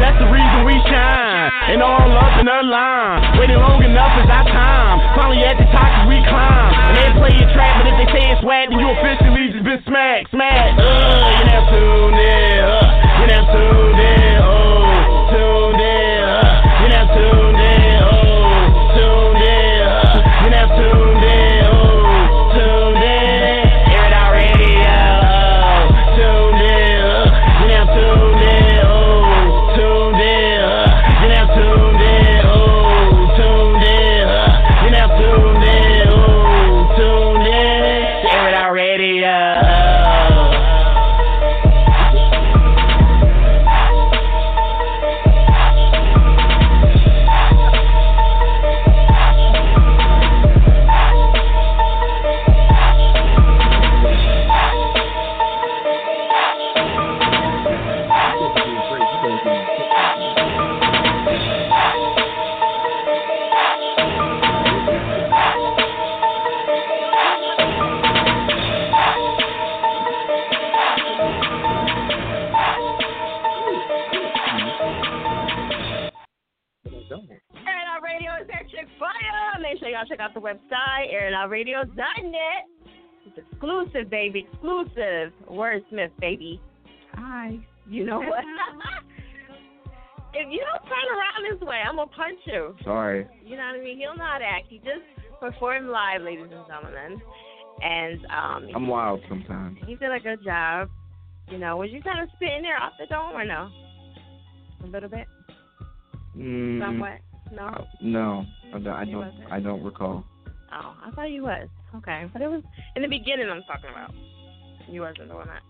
[0.00, 1.50] That's the reason we shine.
[1.72, 3.38] And all up in the line.
[3.38, 4.96] Waiting long enough is our time.
[5.16, 6.70] Finally at the top we climb.
[6.90, 9.64] And they play your trap, but if they say it's swag, then you officially just
[9.64, 10.78] been smacked, smacked.
[10.78, 12.58] Uh, you never tuned in.
[12.62, 14.34] Uh, you never tuned in.
[14.42, 14.65] Oh,
[81.64, 82.66] website, airingoutradio.net.
[83.26, 84.46] It's exclusive, baby.
[84.52, 85.32] Exclusive.
[85.50, 86.60] Wordsmith, baby.
[87.14, 87.58] Hi.
[87.88, 88.44] You know what?
[90.34, 92.76] if you don't turn around this way, I'm going to punch you.
[92.84, 93.26] Sorry.
[93.44, 93.98] You know what I mean?
[93.98, 94.66] He'll not act.
[94.68, 95.00] He just
[95.40, 97.20] performed live, ladies and gentlemen.
[97.82, 99.78] And um, I'm wild sometimes.
[99.86, 100.88] he did a good job.
[101.50, 103.68] You know, was you kind of spitting there off the dome or no?
[104.82, 105.26] A little bit?
[106.36, 107.18] Mm, Somewhat?
[107.52, 107.66] No?
[107.66, 108.86] uh, no, I don't.
[108.88, 109.52] I You don't, wasn't?
[109.52, 110.24] I don't recall.
[110.72, 111.68] Oh, I thought you was.
[111.96, 112.28] Okay.
[112.32, 112.62] But it was
[112.94, 114.12] in the beginning I'm talking about.
[114.88, 115.62] You wasn't doing that.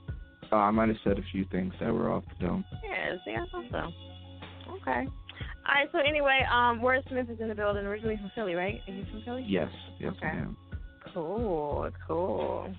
[0.52, 2.64] Oh, I might have said a few things that were off the dome.
[2.88, 4.72] Yeah, see, I thought so.
[4.76, 5.08] Okay.
[5.68, 8.80] All right, so anyway, um, Wordsmith is in the building, originally from Philly, right?
[8.86, 9.44] Are you from Philly?
[9.46, 9.68] Yes,
[9.98, 10.28] yes, Okay.
[10.28, 10.56] I am.
[11.12, 12.72] Cool, cool.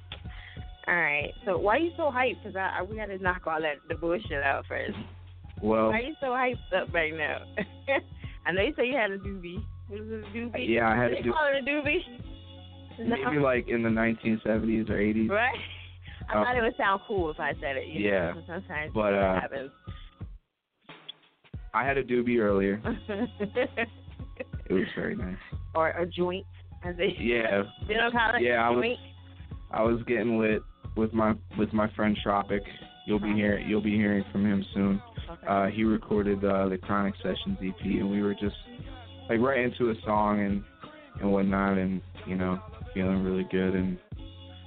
[0.88, 2.42] All right, so why are you so hyped?
[2.44, 4.98] Because I, I, we got to knock all that the bullshit out first.
[5.62, 7.40] Well, Why are you so hyped up right now?
[8.46, 9.64] I know you said you had a doobie.
[9.90, 10.68] Was it a doobie?
[10.70, 12.02] Yeah, I had a They doo- call it a doobie?
[13.00, 15.30] maybe like in the 1970s or 80s.
[15.30, 15.56] Right?
[16.30, 17.88] I Uh, thought it would sound cool if I said it.
[17.88, 18.44] You Yeah, Know?
[18.48, 19.72] Sometimes but, uh, happens.
[21.74, 22.82] I had a doobie earlier.
[24.70, 25.38] It was very nice.
[25.76, 26.46] or a joint,
[26.84, 28.10] as they Yeah, you know
[28.40, 28.98] Yeah, I was-
[29.72, 30.62] I was getting lit
[30.98, 32.64] with my with my friend Tropic.
[33.06, 35.02] You'll be hearing you'll be hearing from him soon.
[35.48, 38.56] Uh, he recorded uh, the Chronic Sessions EP, and we were just
[39.30, 40.64] like right into a song and
[41.22, 42.60] and whatnot, and you know
[42.94, 43.98] feeling really good and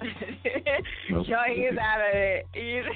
[1.11, 2.47] Joy is out of it.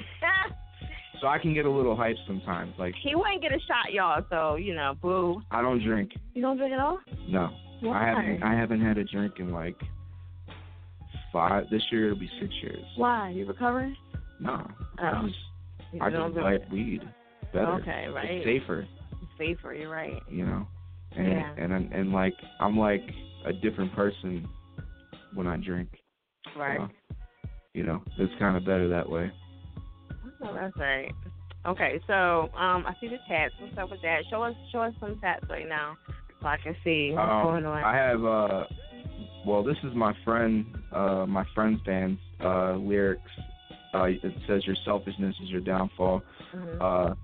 [1.21, 2.75] So I can get a little hype sometimes.
[2.79, 4.23] Like he wouldn't get a shot, y'all.
[4.29, 5.41] So you know, boo.
[5.51, 6.11] I don't drink.
[6.35, 6.99] You don't drink at all?
[7.29, 7.49] No,
[7.81, 8.03] Why?
[8.03, 9.77] I haven't I haven't had a drink in like
[11.33, 11.65] five.
[11.71, 12.85] This year it'll be six years.
[12.97, 13.31] Why?
[13.31, 13.97] You recovering?
[14.41, 14.67] No,
[15.01, 15.05] Oh.
[15.05, 17.01] I just I just like weed
[17.55, 17.73] better.
[17.81, 18.27] Okay, right.
[18.31, 18.87] It's safer.
[19.23, 19.73] It's safer.
[19.73, 20.21] You're right.
[20.29, 20.67] you know
[21.17, 21.55] and Yeah.
[21.57, 23.03] and and, and like i'm like
[23.47, 24.49] a different person
[25.35, 25.89] when i drink
[26.57, 26.79] Right.
[26.79, 26.89] So,
[27.75, 29.31] you know it's kind of better that way
[30.43, 31.11] Oh, that's right.
[31.67, 33.55] Okay, so um, I see the tats.
[33.59, 34.25] What's up with that?
[34.29, 35.97] Show us, show us some tats right now,
[36.43, 37.83] so I can see what's um, going on.
[37.85, 38.65] i have uh
[39.47, 43.23] well this is my friend uh my friend's band's uh lyrics
[43.95, 46.23] uh it says your selfishness is your downfall
[46.55, 46.81] Mhm.
[46.81, 47.15] uh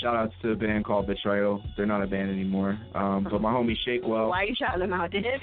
[0.00, 1.62] Shout outs to a band called Betrayal.
[1.76, 2.78] They're not a band anymore.
[2.94, 4.28] Um, but my homie Shakewell.
[4.30, 5.24] Why are you shouting them out, dude?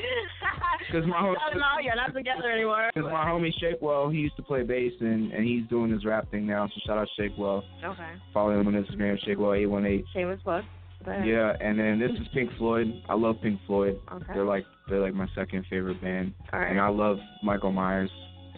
[0.88, 1.36] Because my homie.
[1.36, 1.84] Shout them out.
[1.84, 2.90] You're not together anymore.
[2.94, 6.30] Because my homie Shakewell, he used to play bass and and he's doing his rap
[6.32, 6.68] thing now.
[6.68, 7.64] So shout out Shakewell.
[7.84, 8.12] Okay.
[8.34, 10.04] Follow him on Instagram, Shakewell818.
[10.14, 10.64] Shameless plug.
[11.06, 12.88] Yeah, and then this is Pink Floyd.
[13.10, 14.00] I love Pink Floyd.
[14.12, 14.34] Okay.
[14.34, 16.34] They're like they're like my second favorite band.
[16.54, 16.70] All right.
[16.70, 18.12] And I love Michael Myers.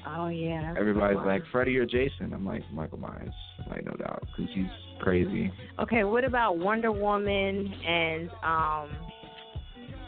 [0.07, 0.73] Oh yeah.
[0.77, 2.33] Everybody's like Freddie or Jason.
[2.33, 3.33] I'm like Michael Myers,
[3.69, 4.65] like no doubt, because he's
[4.99, 5.51] crazy.
[5.79, 8.89] Okay, what about Wonder Woman and um,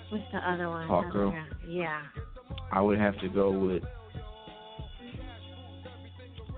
[0.09, 0.87] what's the other one?
[0.87, 1.33] Hawkgirl.
[1.67, 2.01] Yeah.
[2.71, 3.83] I would have to go with.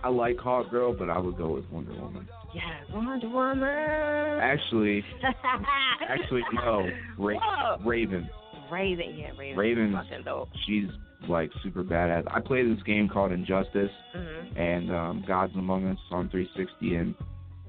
[0.03, 2.27] I like Hawk Girl, but I would go with Wonder Woman.
[2.53, 2.61] Yeah,
[2.93, 4.39] Wonder Woman.
[4.41, 5.03] Actually,
[6.09, 6.87] actually no,
[7.17, 8.29] Ra- Raven.
[8.71, 9.95] Raven, yeah, Raven.
[10.23, 10.49] Dope.
[10.65, 10.89] she's
[11.27, 12.23] like super badass.
[12.31, 17.15] I play this game called Injustice hmm and um Gods Among Us on 360, and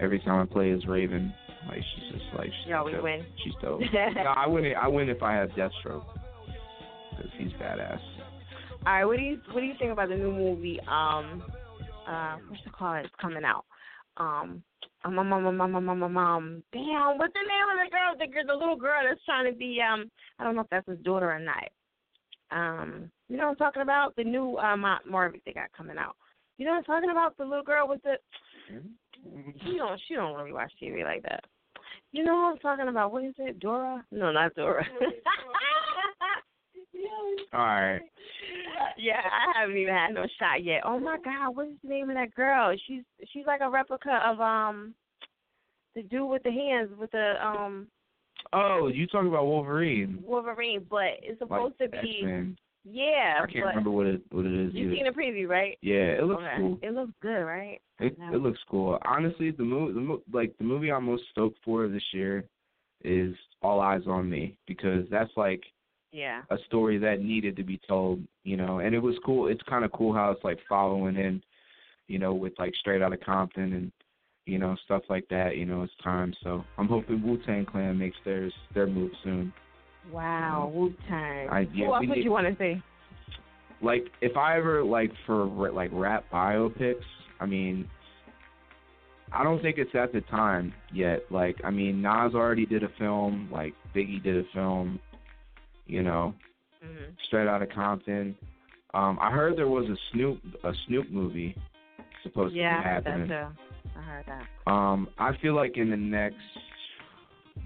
[0.00, 1.35] every time I play as Raven,
[1.67, 3.05] like she's just like she's You always dope.
[3.05, 3.27] win.
[3.45, 3.81] She's dope.
[4.17, 4.73] no, I win.
[4.81, 6.05] I win if I have Deathstroke,
[7.17, 8.00] because he's badass.
[8.87, 10.79] All right, what do you what do you think about the new movie?
[10.89, 11.43] Um,
[12.09, 13.05] uh, what's the called?
[13.05, 13.65] It's coming out.
[14.17, 14.62] Um,
[15.05, 17.91] um, um, um, um, um, um, um, um, um, damn, what's the name of the
[17.91, 18.15] girl?
[18.19, 20.99] The the little girl that's trying to be um, I don't know if that's his
[21.00, 21.69] daughter or not.
[22.50, 24.17] Um, you know what I'm talking about?
[24.17, 26.17] The new uh, um Marvel they got coming out.
[26.57, 27.37] You know what I'm talking about?
[27.37, 28.17] The little girl with the
[29.65, 31.45] she don't she don't really watch TV like that.
[32.13, 33.13] You know what I'm talking about?
[33.13, 33.61] What is it?
[33.61, 34.05] Dora?
[34.11, 34.85] No, not Dora.
[37.53, 38.01] All right.
[38.99, 40.83] yeah, I haven't even had no shot yet.
[40.85, 42.75] Oh my God, what is the name of that girl?
[42.87, 43.03] She's
[43.33, 44.95] she's like a replica of um
[45.95, 47.89] the dude with the hands with the um
[48.53, 50.23] Oh, you talking about Wolverine?
[50.25, 52.57] Wolverine, but it's Like supposed to be X-Men.
[52.90, 53.40] Yeah.
[53.43, 54.75] I can't remember what it what it is.
[54.75, 54.94] You either.
[54.96, 55.79] seen the preview, right?
[55.82, 56.55] Yeah, it looks okay.
[56.56, 56.79] cool.
[56.82, 57.81] It looks good, right?
[58.00, 58.35] It No.
[58.35, 58.99] it looks cool.
[59.05, 62.44] Honestly, the movie, the mo- like the movie I'm most stoked for this year
[63.05, 65.62] is All Eyez on Me because that's like
[66.12, 66.43] Yeah.
[66.50, 68.79] a story that needed to be told, you know.
[68.81, 69.49] And it was cool.
[69.49, 71.43] It's kind of cool how it's like following in,
[72.06, 73.93] you know, with like Straight Outta Compton and
[74.46, 75.56] you know stuff like that.
[75.56, 76.32] You know, it's time.
[76.43, 79.52] So I'm hoping Wu Tang Clan makes theirs their move soon.
[80.13, 81.49] Wow, Wu Tang.
[81.49, 82.83] I- yeah, Who else would you want to see?
[83.81, 87.05] like if I ever like for like rap biopics,
[87.41, 87.89] I mean,
[89.33, 91.21] I don't think it's at the time yet.
[91.31, 94.99] Like, I mean, Nas already did a film, like Biggie did a film,
[95.87, 96.35] you know,
[96.83, 98.35] hmm Straight Outta Compton.
[98.95, 101.55] Um, I heard there was a Snoop a Snoop movie
[102.23, 103.91] supposed Yeah, to be I heard that too.
[103.97, 104.71] I heard that.
[104.73, 106.37] Um, I feel like in the next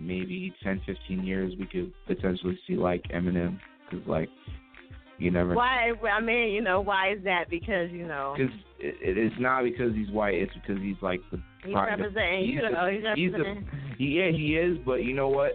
[0.01, 3.59] maybe ten, fifteen years, we could potentially see like Eminem,
[3.91, 4.29] because like
[5.19, 5.93] you never Why?
[6.11, 7.45] I mean, you know, why is that?
[7.51, 10.35] Because you know Because it, it's not because he's white.
[10.35, 11.41] It's because he's like the.
[11.65, 12.45] he's representing.
[12.47, 13.69] he's You know, he's he's representing.
[13.99, 14.79] He, yeah, he is.
[14.85, 15.53] But you know what?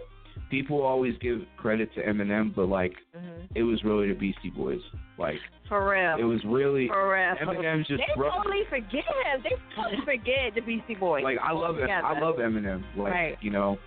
[0.50, 4.80] People always give credit to Eminem, but like hmm it was really the Beastie Boys.
[5.18, 5.36] Like
[5.68, 6.16] For real.
[6.20, 7.34] it was really For real.
[7.42, 8.34] Eminem just they broke.
[8.34, 9.04] totally forget.
[9.42, 11.24] They totally forget the Beastie Boys.
[11.24, 11.76] Like I love.
[11.82, 12.82] I love Eminem.
[12.96, 13.36] Like Right.
[13.40, 13.78] you know,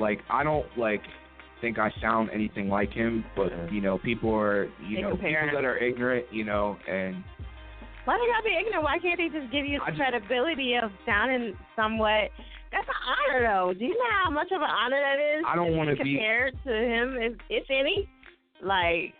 [0.00, 1.02] like I don't like
[1.60, 5.44] think I sound anything like him, but you know, people are you They know compare
[5.44, 7.16] people that are ignorant, you know, and
[8.04, 8.84] Why they gotta be ignorant?
[8.84, 12.30] Why can't they just give you the credibility of sounding somewhat?
[12.70, 13.72] That's an honor, though.
[13.78, 15.44] Do you know how much of an honor that is?
[15.46, 18.08] I don't wanna be- compared to him, if, if any.
[18.62, 19.14] Like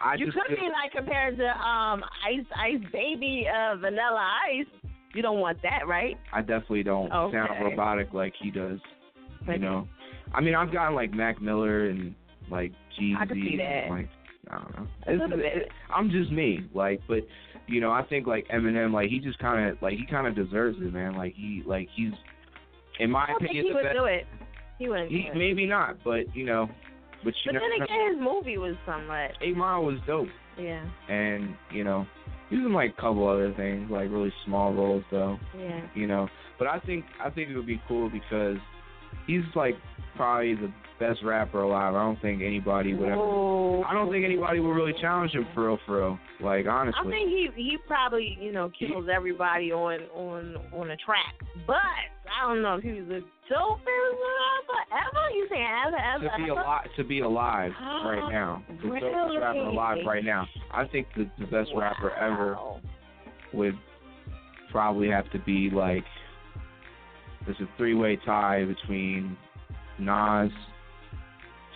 [0.00, 4.66] I you could feel- be like compared to um Ice Ice Baby uh, Vanilla Ice.
[5.14, 6.16] You don't want that, right?
[6.32, 8.78] I definitely don't sound robotic like he does.
[9.48, 9.88] You know,
[10.34, 12.14] I mean, I've gotten like Mac Miller and
[12.50, 13.16] like Jeezy.
[13.18, 13.90] I could see that.
[13.90, 14.08] Like,
[14.50, 14.86] I don't know.
[15.38, 16.68] It's- I'm just me.
[16.74, 17.20] Like, but
[17.66, 20.34] you know, I think like Eminem, like he just kind of like he kind of
[20.34, 21.14] deserves it, man.
[21.16, 22.12] Like he like he's,
[22.98, 23.96] in my I don't think opinion, he would best.
[23.96, 24.26] do it.
[24.78, 25.36] He wouldn't He do it.
[25.36, 26.68] maybe not, but you know,
[27.24, 29.32] but you But never then again, his movie was somewhat.
[29.42, 30.28] Eight Mile was dope,
[30.58, 32.06] Yeah, and you know,
[32.48, 35.38] he was in like a couple other things, like really small roles though.
[35.58, 35.82] yeah.
[35.94, 36.28] you know.
[36.58, 38.56] But I think I think it would be cool because
[39.26, 39.76] he's like
[40.16, 41.94] probably the best rapper alive.
[41.94, 43.84] I don't think anybody would ever.
[43.86, 46.18] I don't think anybody would really challenge him for real, for real.
[46.40, 50.96] Like honestly, I think he he probably you know kills everybody on on on a
[50.98, 51.34] track,
[51.66, 55.30] but I don't know if he was the dopest rapper ever.
[55.34, 57.72] You saying ever ever to be alive, to be alive
[58.04, 59.00] right now, the Really?
[59.08, 60.46] dopest rapper alive right now.
[60.72, 62.58] I think the the best rapper ever
[63.54, 63.78] would
[64.70, 66.04] probably have to be like
[67.46, 69.36] there's a three way tie between
[69.98, 70.50] Nas,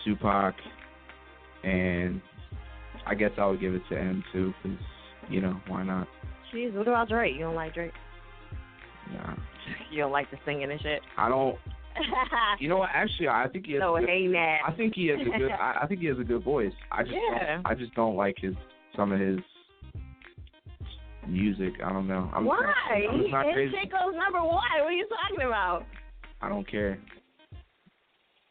[0.03, 0.55] Tupac,
[1.63, 2.21] and
[3.05, 4.77] I guess I would give it to M too, because
[5.29, 6.07] you know why not?
[6.53, 7.33] Jeez, what about Drake?
[7.33, 7.91] You don't like Drake?
[9.13, 9.35] Nah,
[9.91, 11.01] You don't like the singing and shit.
[11.17, 11.57] I don't.
[12.59, 12.89] You know what?
[12.93, 13.81] Actually, I think he has.
[13.81, 14.59] so a good, hey.
[14.65, 15.51] I think he has a good.
[15.51, 16.73] I, I think he has a good voice.
[16.91, 17.15] I just.
[17.15, 17.55] Yeah.
[17.55, 18.53] Don't, I just don't like his
[18.95, 19.39] some of his
[21.29, 21.73] music.
[21.83, 22.29] I don't know.
[22.33, 22.57] I'm Why?
[22.91, 23.73] I'm not His crazy.
[23.81, 24.63] shit goes number one.
[24.79, 25.83] What are you talking about?
[26.41, 26.99] I don't care.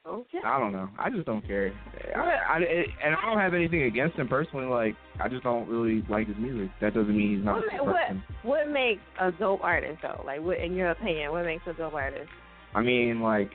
[0.07, 0.39] Okay.
[0.45, 0.91] I don't know.
[0.99, 1.73] I just don't care.
[2.15, 2.57] I?
[2.57, 4.67] I, it, and I don't have anything against him personally.
[4.67, 6.71] Like, I just don't really like his music.
[6.83, 10.23] That doesn't mean he's not What, what what makes a dope artist though?
[10.27, 12.29] Like, what in your opinion, what makes a dope artist?
[12.75, 13.51] I mean, like,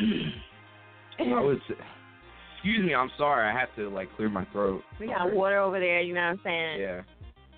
[1.20, 1.58] I was.
[2.56, 2.92] Excuse me.
[2.92, 3.48] I'm sorry.
[3.48, 4.82] I have to like clear my throat.
[4.98, 6.00] we got water over there.
[6.00, 6.80] You know what I'm saying?
[6.80, 7.02] Yeah.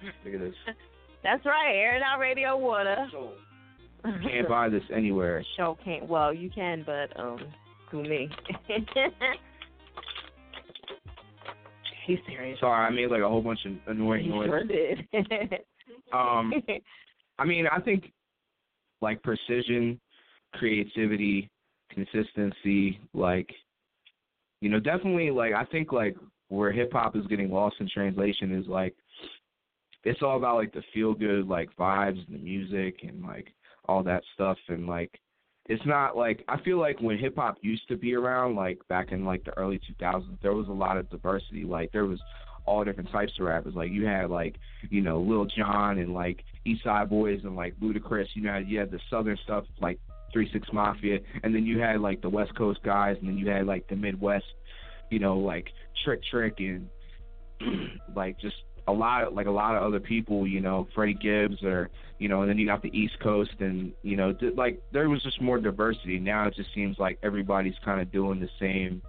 [0.24, 0.54] Look at this.
[1.22, 1.74] That's right.
[1.74, 3.06] Airing out radio water.
[4.02, 5.44] Can't buy this anywhere.
[5.56, 6.08] Show can't.
[6.08, 7.38] Well, you can, but um,
[7.90, 8.30] through me.
[12.06, 12.58] He's serious.
[12.60, 14.48] Sorry, I made like a whole bunch of annoying He noise.
[14.48, 15.06] sure did.
[16.12, 16.52] Um,
[17.38, 18.10] I mean, I think
[19.00, 20.00] like precision,
[20.54, 21.48] creativity,
[21.92, 23.48] consistency, like
[24.60, 26.16] you know, definitely like I think like
[26.48, 28.94] where hip hop is getting lost in translation is like
[30.04, 33.48] it's all about like the feel good like vibes and the music and like
[33.86, 34.58] all that stuff.
[34.68, 35.20] And like
[35.66, 39.12] it's not like I feel like when hip hop used to be around like back
[39.12, 41.64] in like the early 2000s there was a lot of diversity.
[41.64, 42.20] Like there was
[42.66, 43.74] all different types of rappers.
[43.74, 44.56] Like you had like
[44.88, 48.28] you know Lil Jon and like East Side Boyz and like Ludacris.
[48.34, 49.98] You know you had the southern stuff like
[50.32, 51.18] Three Six Mafia.
[51.42, 53.16] And then you had like the West Coast guys.
[53.20, 54.46] And then you had like the Midwest
[55.10, 55.68] you know like
[56.04, 56.88] Trick Trick and
[58.16, 61.90] like just a lot like a lot of other people, you know, Freddie Gibbs or
[62.18, 65.08] you know, and then you got the East Coast and you know, di- like there
[65.08, 66.18] was just more diversity.
[66.18, 69.02] Now it just seems like everybody's kind of doing the same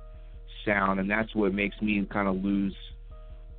[0.65, 2.75] sound, and that's what makes me kind of lose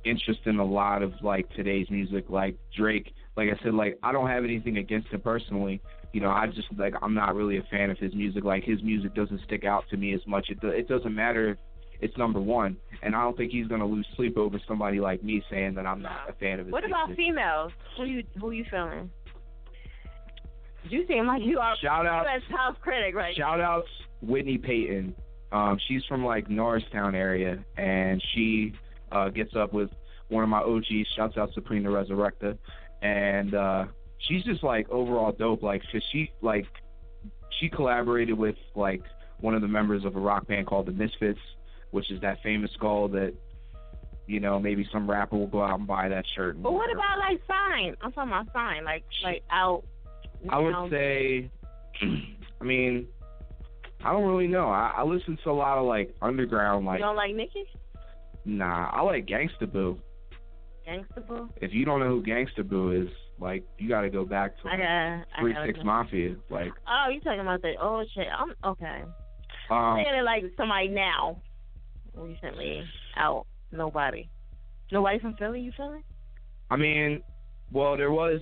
[0.05, 2.25] interest in a lot of like today's music.
[2.29, 5.81] Like Drake, like I said, like I don't have anything against him personally.
[6.13, 8.43] You know, I just like I'm not really a fan of his music.
[8.43, 10.49] Like his music doesn't stick out to me as much.
[10.49, 11.57] It it doesn't matter
[12.03, 15.43] it's number one, and I don't think he's gonna lose sleep over somebody like me
[15.49, 17.71] saying that I'm not a fan of his what about females?
[17.97, 19.09] Who you who you feeling?
[20.89, 22.41] You seem like you are Shout out, U.S.
[22.49, 23.35] house critic, right?
[23.35, 23.87] shout outs
[24.21, 25.15] Whitney Payton.
[25.51, 28.73] Um, she's from like Norristown area, and she
[29.11, 29.89] uh, gets up with
[30.29, 31.07] one of my OGs.
[31.15, 32.57] Shouts out Supreme the Resurrector,
[33.01, 33.85] and uh,
[34.27, 35.63] she's just like overall dope.
[35.63, 36.65] Like, 'cause she like
[37.59, 39.03] she collaborated with like
[39.39, 41.39] one of the members of a rock band called the Misfits,
[41.93, 43.33] which is that famous skull that
[44.27, 46.55] you know maybe some rapper will go out and buy that shirt.
[46.55, 47.95] and But what about like sign?
[48.01, 49.83] I'm talking about sign, like like out.
[50.49, 50.89] I would now.
[50.89, 51.49] say,
[52.61, 53.07] I mean,
[54.03, 54.67] I don't really know.
[54.69, 57.63] I, I listen to a lot of like underground, like you don't like Nicki?
[58.45, 58.89] nah.
[58.91, 59.99] I like Gangsta Boo.
[60.87, 61.49] Gangsta Boo?
[61.61, 63.09] If you don't know who Gangsta Boo is,
[63.39, 64.85] like you got to go back to I got.
[64.85, 65.85] I Three gotta Six know.
[65.85, 66.35] Mafia.
[66.49, 68.27] Like, Oh, you talking about the old shit?
[68.37, 69.03] I'm okay.
[69.69, 71.41] um, Saying it like somebody now,
[72.15, 72.83] recently
[73.17, 73.45] out.
[73.71, 74.29] Nobody.
[74.91, 75.61] Nobody from Philly.
[75.61, 76.03] You feeling?
[76.69, 77.21] I mean,
[77.71, 78.39] well, there was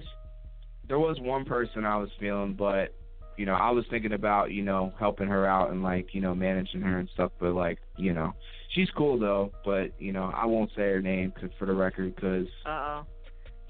[0.87, 2.93] there was one person I was feeling, but
[3.37, 6.35] you know, I was thinking about you know helping her out and like you know
[6.35, 7.31] managing her and stuff.
[7.39, 8.33] But like you know,
[8.75, 9.51] she's cool though.
[9.63, 13.05] But you know, I won't say her name 'cause- for the record because Uh oh.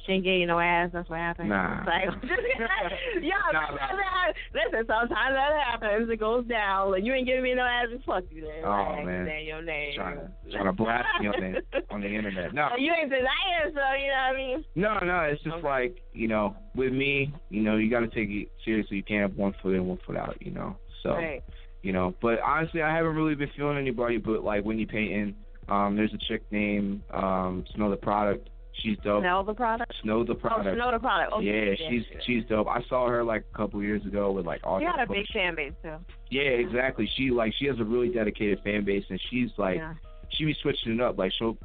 [0.06, 0.90] She ain't getting no ass.
[0.94, 1.50] That's what happened.
[1.50, 1.80] Nah.
[1.82, 2.06] It's Like,
[3.22, 4.32] yeah, Nah, nah.
[4.54, 4.86] listen.
[4.88, 6.10] Sometimes that happens.
[6.10, 6.92] It goes down.
[6.92, 7.88] Like, you ain't giving me no ass.
[7.94, 8.64] Just fuck you then.
[8.66, 9.46] Oh, like, man.
[9.46, 9.94] Your name.
[9.96, 11.34] trying to trying to blast me on
[11.72, 12.54] the on the internet.
[12.54, 13.28] No, You ain't denying,
[13.66, 14.66] it, so you know what I mean.
[14.76, 15.20] no, no.
[15.32, 15.68] It's just Okay.
[15.68, 18.98] like you know, with me, you know, you got to take it seriously.
[18.98, 20.36] You can't have one foot in, one foot out.
[20.42, 21.44] You know, so Right.
[21.84, 22.16] you know.
[22.22, 25.36] But honestly, I haven't really been feeling anybody but like Whitney Payton.
[25.70, 28.50] Um, there's a chick named um Snow the Product.
[28.74, 29.22] She's dope.
[29.22, 29.94] Smell the product.
[30.02, 30.76] Snow the Oh, Product.
[30.76, 31.34] smell the product.
[31.34, 31.46] Okay.
[31.78, 32.68] yeah, she's she's dope.
[32.68, 35.28] I saw her like a couple years ago with like all She got a big
[35.34, 35.96] fan base too.
[36.30, 37.10] Yeah, exactly.
[37.16, 39.94] She like she has a really dedicated fan base, and she's like yeah.
[40.30, 41.18] she be switching it up.
[41.18, 41.58] Like she'll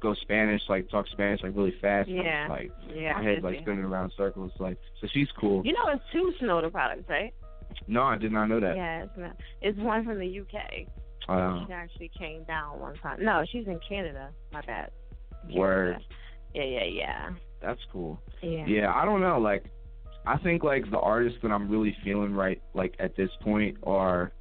[0.00, 2.08] go Spanish, like talk Spanish like really fast.
[2.08, 2.46] Yeah.
[2.48, 3.14] like Yeah.
[3.14, 4.52] my I head like spinning around circles.
[4.58, 5.62] Like so, she's cool.
[5.66, 7.34] You know, it's two Snow the products, right?
[7.88, 8.76] No, I did not know that.
[8.76, 9.36] Yeah, it's not.
[9.60, 10.86] It's one from the UK.
[11.28, 13.24] Uh, She actually came down one time.
[13.24, 14.30] No, she's in Canada.
[14.52, 14.90] My bad.
[15.54, 15.96] word.
[16.54, 17.30] Yeah, yeah, yeah.
[17.60, 18.20] That's cool.
[18.42, 18.66] Yeah.
[18.66, 19.38] Yeah, I don't know.
[19.38, 19.64] Like,
[20.26, 24.32] I think like the artists that I'm really feeling right like at this point are,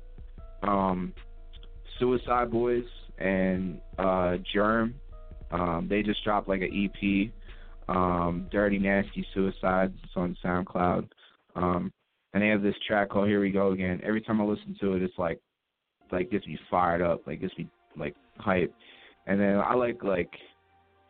[0.64, 1.14] um,
[2.00, 2.86] Suicide Boys
[3.18, 4.96] and uh Germ.
[5.52, 7.32] Um, they just dropped like an EP,
[7.94, 9.94] um, Dirty Nasty Suicides.
[10.04, 11.10] It's on SoundCloud.
[11.56, 11.92] Um,
[12.34, 14.00] and they have this track called Here We Go Again.
[14.04, 15.40] Every time I listen to it, it's like,
[16.12, 18.74] like gets me fired up, like gets me like hype.
[19.28, 20.32] And then I like like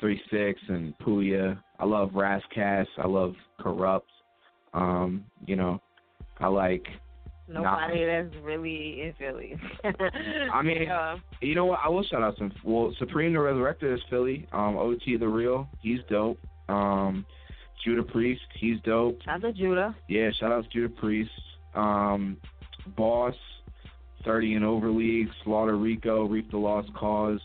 [0.01, 1.57] Three Six and Pouya.
[1.79, 2.87] I love Rascas.
[2.97, 4.09] I love Corrupt.
[4.73, 5.79] Um, you know,
[6.39, 6.85] I like
[7.47, 9.55] Nobody that's really in Philly.
[10.53, 11.79] I mean, uh, You know what?
[11.83, 12.51] I will shout out some.
[12.63, 14.47] Well, Supreme the Resurrector is Philly.
[14.53, 16.37] Um, OT the Real, he's dope.
[16.69, 17.25] Um,
[17.83, 19.21] Judah Priest, he's dope.
[19.23, 19.95] shout out to Judah.
[20.07, 21.31] Yeah, shout out to Judah Priest.
[21.75, 22.37] Um,
[22.95, 23.35] Boss,
[24.25, 27.39] 30 and over league, Slaughter Rico, Reap the Lost Cause,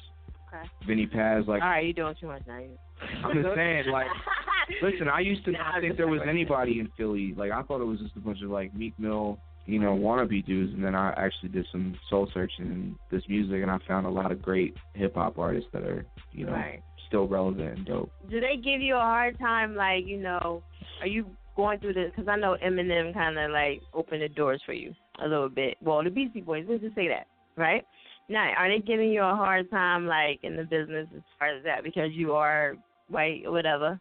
[0.56, 0.68] Okay.
[0.86, 1.44] Vinnie Paz.
[1.46, 2.54] Like, All right, you're doing too much now.
[3.25, 4.06] I'm just saying, like,
[4.82, 7.34] listen, I used to Nah, not think there was anybody in Philly.
[7.36, 10.44] Like, I thought it was just a bunch of like Meek Mill, you know, wannabe
[10.46, 10.72] dudes.
[10.72, 14.10] And then I actually did some soul searching in this music, and I found a
[14.10, 16.82] lot of great hip hop artists that are, you know, Right.
[17.08, 18.10] still relevant and dope.
[18.30, 19.75] Do they give you a hard time?
[19.76, 20.62] Like, you know,
[21.00, 22.10] are you going through this?
[22.14, 25.76] Because I know Eminem kind of like opened the doors for you a little bit.
[25.82, 27.84] Well, the Beastie Boys, let's just say that, right?
[28.28, 31.62] Now, are they giving you a hard time, like in the business, as far as
[31.64, 32.75] that, because you are
[33.09, 34.00] white or whatever?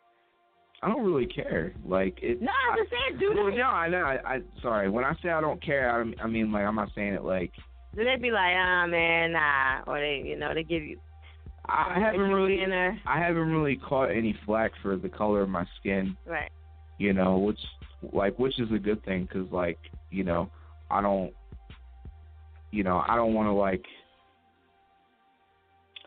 [0.81, 1.73] I don't really care.
[1.85, 2.41] Like, it.
[2.41, 3.97] No, I'm just saying, do Well, no, I know.
[3.97, 4.89] I, I sorry.
[4.89, 7.51] When I say I don't care, I, I mean like I'm not saying it like
[7.95, 10.99] Do they be like, ah, man, nah, or they, you know, they give you?
[11.67, 12.59] I haven't really
[13.07, 16.15] I haven't really caught any flack for the color of my skin.
[16.27, 16.51] right?
[16.97, 17.59] you know, which
[18.13, 19.79] like which is a good thing because like
[20.11, 20.49] you know
[20.89, 21.33] I don't,
[22.71, 23.83] you know I don't want to like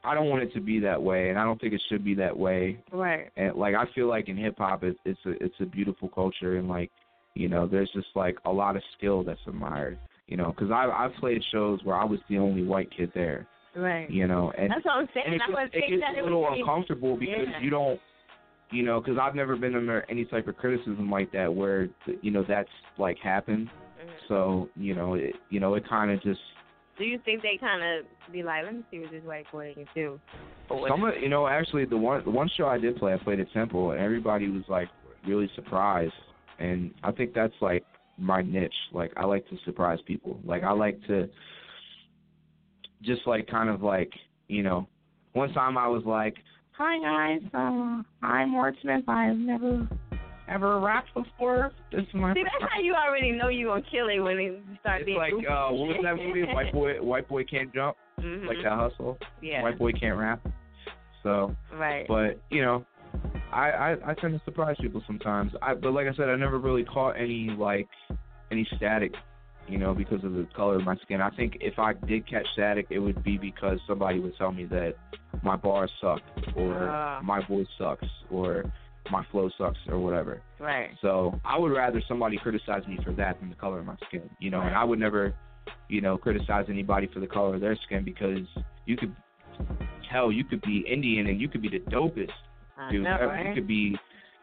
[0.05, 2.14] I don't want it to be that way, and I don't think it should be
[2.14, 2.78] that way.
[2.93, 3.31] Right.
[3.37, 6.57] And like I feel like in hip hop, it, it's a it's a beautiful culture,
[6.57, 6.90] and like
[7.35, 9.99] you know there's just like a lot of skill that's admired.
[10.26, 13.47] You know, because I I've played shows where I was the only white kid there.
[13.76, 14.11] Right.
[14.11, 15.26] You know, and That's what I'm saying.
[15.28, 17.61] and I was it gets a little uncomfortable because Yeah.
[17.61, 18.00] you don't,
[18.71, 21.88] you know, because I've never been under any type of criticism like that where
[22.23, 23.69] you know that's like happened.
[23.69, 24.11] Mhm.
[24.28, 26.40] So you know, it you know it kind of just
[26.99, 29.73] Do you think they kind of be like, let me see what this white boy
[29.75, 30.21] can do?
[30.69, 33.40] Some of you know actually the one the one show I did play I played
[33.40, 34.88] at Temple and everybody was like
[35.26, 36.12] really surprised
[36.59, 37.85] and I think that's like
[38.19, 41.28] my niche like I like to surprise people like I like to
[43.02, 44.11] just like kind of like
[44.49, 44.87] you know
[45.33, 46.35] one time I was like
[46.73, 49.09] hi guys uh, I'm Wordsmith.
[49.09, 49.88] I've never
[50.49, 53.87] ever rapped before this is my See, first that's how you already know you're gonna
[53.90, 55.47] kill it when you start it's being like goofy.
[55.47, 58.47] uh what was that movie white boy white boy can't jump Mhm.
[58.47, 59.63] like that hustle Yeah.
[59.63, 60.41] white boy can't rap
[61.23, 62.06] so Right.
[62.08, 62.84] but you know,
[63.52, 65.52] I, I I tend to surprise people sometimes.
[65.63, 67.89] I but like I said, I never really caught any like
[68.50, 69.13] any static,
[69.67, 71.21] you know, because of the color of my skin.
[71.21, 74.65] I think if I did catch static, it would be because somebody would tell me
[74.67, 74.95] that
[75.43, 76.21] my bars suck
[76.56, 77.21] or Ah.
[77.23, 78.65] my voice sucks or
[79.10, 80.42] my flow sucks or whatever.
[80.58, 80.90] right.
[81.02, 84.28] So I would rather somebody criticize me for that than the color of my skin,
[84.38, 84.60] you know.
[84.60, 85.34] And I would never,
[85.88, 88.47] you know, criticize anybody for the color of their skin because
[88.86, 89.14] you could
[90.10, 92.30] hell, you could be Indian and you could be the dopest
[92.76, 93.04] I dude.
[93.04, 93.49] know, right?
[93.49, 93.97] You could be.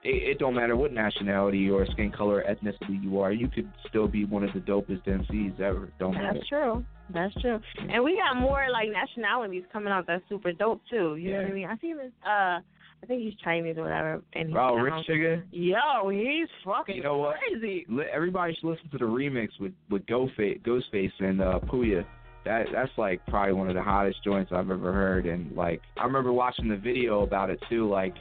[0.04, 3.32] It, it don't matter what nationality or skin color, or ethnicity you are.
[3.32, 5.90] You could still be one of the dopest MCs ever.
[5.98, 6.34] Don't matter.
[6.34, 6.86] That's true.
[7.12, 7.60] That's true.
[7.90, 11.16] And we got more like nationalities coming out that's super dope too.
[11.16, 11.68] You know what I mean?
[11.68, 12.60] I see this uh
[13.06, 15.44] I think he's Chinese or whatever and he's Oh, Rich Chigga.
[15.52, 17.36] Yo, he's fucking You know what?
[17.38, 17.86] crazy.
[17.88, 22.04] Li- Everybody should listen to the remix with with Ghostface, Ghostface and uh, Pouya.
[22.46, 25.28] That that's like probably one of the hottest joints I've ever heard.
[25.28, 27.88] And like I remember watching the video about it too.
[27.88, 28.16] Like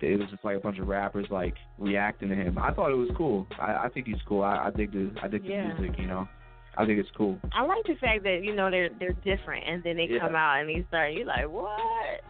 [0.00, 2.56] it was just like a bunch of rappers like reacting to him.
[2.56, 3.48] I thought it was cool.
[3.60, 4.42] I, I think he's cool.
[4.42, 5.72] I, I dig the I dig the Yeah.
[5.76, 5.98] music.
[5.98, 6.28] You know,
[6.76, 7.36] I think it's cool.
[7.52, 10.20] I like the fact that, you know, they're they're different and then they Yeah.
[10.20, 12.20] come out and they start You're like, What?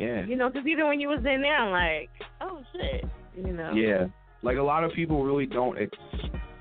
[0.00, 0.24] Yeah.
[0.26, 2.10] You know, because even when you was in there I'm like,
[2.40, 3.04] Oh shit
[3.36, 3.72] you know.
[3.72, 4.06] Yeah,
[4.42, 5.96] like a lot of people really don't ex-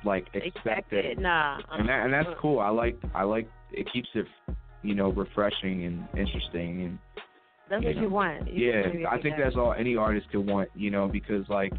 [0.06, 1.20] like expect Expect it, it.
[1.20, 1.60] Nah.
[1.72, 2.42] and that and that's uh-uh.
[2.42, 2.60] cool.
[2.60, 4.26] I like I like it keeps it,
[4.82, 7.00] you know, refreshing and interesting and
[7.70, 8.02] That's you what know.
[8.02, 8.54] you want.
[8.54, 9.10] You yeah.
[9.10, 9.44] I think that.
[9.46, 11.74] that's all any artist could want, you know, because like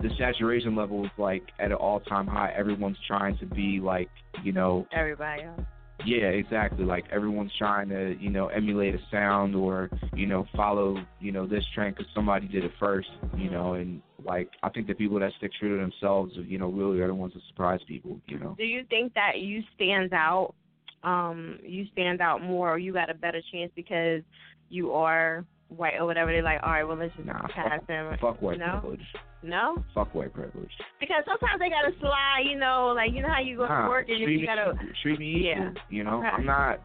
[0.00, 2.52] the saturation level is like at an all time high.
[2.56, 4.10] Everyone's trying to be like,
[4.42, 5.60] you know, everybody else.
[6.04, 6.84] Yeah, exactly.
[6.84, 11.46] Like everyone's trying to, you know, emulate a sound or, you know, follow, you know,
[11.46, 15.18] this trend because somebody did it first, you know, and like I think the people
[15.20, 18.38] that stick true to themselves, you know, really are the ones that surprise people, you
[18.38, 18.54] know.
[18.58, 20.54] Do you think that you stand out?
[21.02, 24.22] Um, you stand out more, or you got a better chance because
[24.70, 26.30] you are white or whatever.
[26.32, 28.16] They're like, all right, well, let's just Nah, pass them.
[28.20, 28.78] Fuck white no?
[28.80, 29.00] privilege.
[29.42, 30.70] No, Fuck white privilege.
[31.00, 32.44] because sometimes they gotta slide.
[32.50, 34.72] You know, like you know how you go Nah, to work and you, me, gotta.
[35.02, 35.64] treat me equal.
[35.64, 35.70] Yeah.
[35.90, 36.28] You know, Okay.
[36.28, 36.80] I'm not.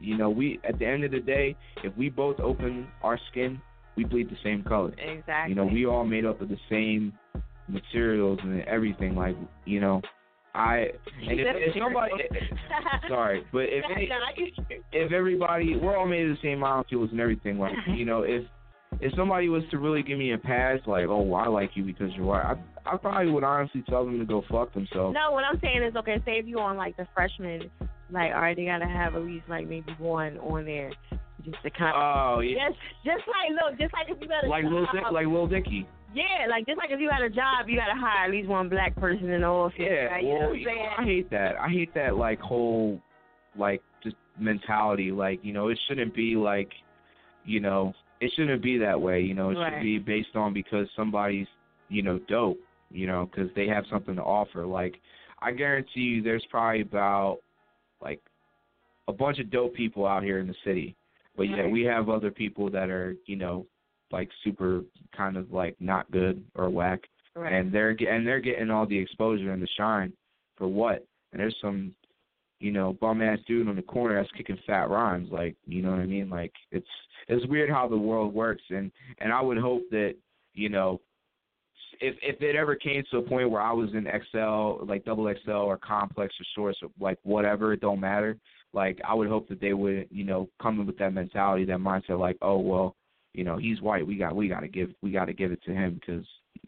[0.00, 3.60] You know, we at the end of the day, if we both open our skin,
[3.96, 4.92] we bleed the same color.
[4.98, 5.50] Exactly.
[5.50, 7.12] You know, we all made up of the same
[7.68, 9.14] materials and everything.
[9.16, 10.00] Like, you know,
[10.54, 10.86] I
[11.28, 12.12] and if, if somebody,
[13.08, 14.08] sorry, but if any,
[14.92, 17.58] if everybody, we're all made of the same molecules and everything.
[17.58, 18.44] Like, you know, if
[19.00, 21.82] if somebody was to really give me a pass, like, oh, well, I like you
[21.82, 25.14] because you're white, I I probably would honestly tell them to go fuck themselves.
[25.14, 27.70] No, what I'm saying is, okay, say if you on like the freshman,
[28.10, 30.92] like, all right, they gotta have at least like maybe one on there,
[31.44, 32.36] just to kind of.
[32.36, 32.68] Oh yeah.
[32.68, 35.88] Just, just like look, just like if you got Like Dick, like Lil Dicky.
[36.14, 38.68] Yeah, like just like if you had a job, you gotta hire at least one
[38.68, 39.76] black person in the office.
[39.78, 40.04] Yeah.
[40.06, 40.22] right?
[40.22, 40.88] you know what I'm saying?
[40.98, 41.56] I hate that.
[41.60, 43.00] I hate that like whole
[43.56, 45.10] like just mentality.
[45.10, 46.70] Like you know, it shouldn't be like
[47.44, 49.20] you know, it shouldn't be that way.
[49.20, 49.74] You know, it Right.
[49.74, 51.48] should be based on because somebody's
[51.88, 52.58] you know dope.
[52.90, 54.64] You know, because they have something to offer.
[54.64, 55.00] Like
[55.40, 57.38] I guarantee you, there's probably about
[58.00, 58.20] like
[59.08, 60.94] a bunch of dope people out here in the city.
[61.36, 61.72] But yeah, Right.
[61.72, 63.66] we have other people that are, you know,
[64.14, 64.82] like super
[65.16, 67.00] kind of like not good or whack,
[67.36, 67.52] Right.
[67.52, 70.12] and they're and they're getting all the exposure and the shine
[70.56, 71.04] for what?
[71.32, 71.92] And there's some,
[72.60, 75.30] you know, bum ass dude on the corner that's kicking fat rhymes.
[75.32, 76.30] Like, you know what I mean?
[76.30, 76.86] Like, it's
[77.26, 80.14] it's weird how the world works, and and I would hope that,
[80.54, 81.00] you know,
[82.00, 85.32] if if it ever came to a point where I was in XL, like double
[85.44, 88.36] XL or complex or source or like whatever, it don't matter.
[88.72, 91.78] Like I would hope that they would, you know, come in with that mentality, that
[91.78, 92.94] mindset, like, oh well,
[93.34, 95.62] you know, he's white, we got we got to give we got to give it
[95.64, 96.24] to him because,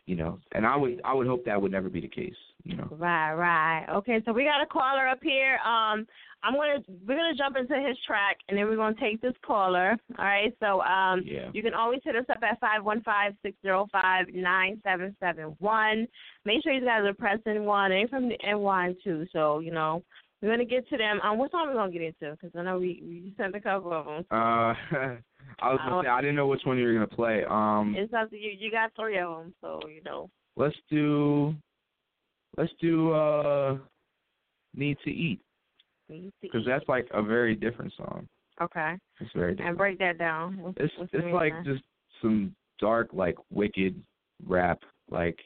[0.06, 2.76] you know, and I would I would hope that would never be the case, you
[2.76, 2.88] know.
[2.90, 3.86] Right, right.
[3.88, 5.58] Okay, so we got a caller up here.
[5.64, 6.06] Um,
[6.42, 9.96] I'm gonna we're gonna jump into his track, and then we're gonna take this caller.
[10.18, 10.52] All right.
[10.60, 11.50] So um, Yeah.
[11.52, 15.16] you can always hit us up at five one five six zero five nine seven
[15.20, 16.06] seven one.
[16.44, 17.92] Make sure you guys are pressing one.
[17.92, 19.26] Ain't from the NY too.
[19.32, 20.02] So you know
[20.42, 21.20] we're gonna get to them.
[21.22, 22.32] Um, what song we gonna get into?
[22.32, 24.24] Because I know we we sent a couple of them.
[24.30, 24.34] Uh,
[25.60, 27.44] I was gonna say I didn't know which one you were gonna play.
[27.48, 28.52] Um, It's up to you.
[28.58, 30.28] You got three of them, so you know.
[30.56, 31.54] let's do,
[32.56, 33.78] let's do uh,
[34.74, 35.40] need to eat
[36.08, 38.28] we need to because that's like a very different song.
[38.60, 38.94] okay.
[39.20, 39.70] It's very different.
[39.70, 40.58] And break that down.
[40.58, 41.82] What's, It's what's it's like just
[42.22, 44.00] some dark, like wicked
[44.46, 45.38] rap, like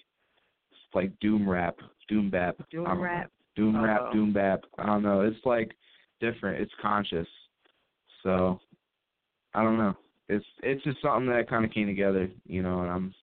[0.72, 1.76] it's like doom rap,
[2.08, 3.30] doom bap, Doom I rap?
[3.60, 3.82] Doom Oh.
[3.84, 4.64] rap, doom bap.
[4.78, 5.20] I don't know.
[5.20, 5.76] It's like
[6.20, 6.60] different.
[6.60, 7.28] It's conscious.
[8.22, 8.60] So
[9.54, 9.94] I don't know.
[10.28, 13.14] It's it's just something that kind of came together, you know, and I'm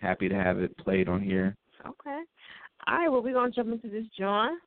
[0.00, 1.56] happy to have it played on here.
[1.86, 2.20] Okay.
[2.86, 4.58] All right, well, we're going to jump into this, John.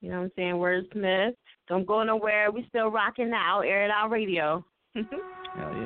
[0.00, 0.54] You know what I'm saying?
[0.54, 1.34] Wordsmith.
[1.68, 2.50] Don't go nowhere.
[2.50, 3.62] we still rocking out.
[3.62, 4.64] Air it out radio.
[4.94, 5.83] Hell yeah.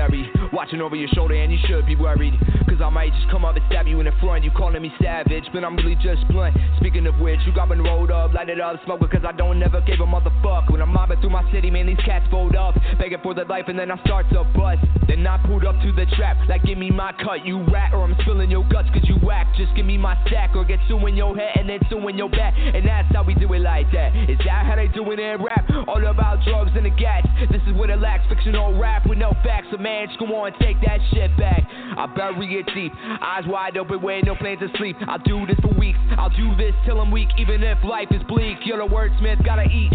[0.00, 2.34] Mercenary, watching over your shoulder, and you should be worried.
[2.68, 4.44] Cause I might just come up and stab you in the front.
[4.44, 6.56] You calling me savage, but I'm really just blunt.
[6.78, 9.58] Speaking of which, you got me rolled up, light it up, smoke because I don't
[9.58, 10.70] never give a motherfucker.
[10.70, 12.74] When I'm mobbing through my city, man, these cats fold up.
[12.98, 14.80] Begging for their life, and then I start to bust.
[15.08, 18.04] Then I pulled up to the trap, like give me my cut, you rat, or
[18.04, 19.46] I'm spilling your guts cause you whack.
[19.56, 22.16] Just give me my stack, or get two in your head and then two in
[22.16, 22.54] your back.
[22.56, 24.14] And that's how we do it like that.
[24.30, 25.68] Is that how they do it in rap?
[25.88, 27.26] All about drugs and the gas.
[27.50, 29.66] This is what it lacks, fictional rap with no facts.
[29.70, 31.62] So man, just on, take that shit back.
[31.68, 34.96] I bury it deep, eyes wide open, with no plans to sleep.
[35.06, 35.98] I'll do this for weeks.
[36.16, 38.58] I'll do this till I'm weak, even if life is bleak.
[38.64, 39.92] You're the wordsmith, gotta eat.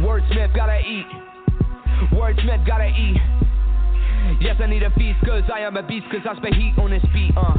[0.00, 1.06] Wordsmith, gotta eat.
[2.12, 3.20] Wordsmith, gotta eat.
[4.40, 6.90] Yes, I need a feast, cause I am a beast, cause I spit heat on
[6.90, 7.54] this beat, uh.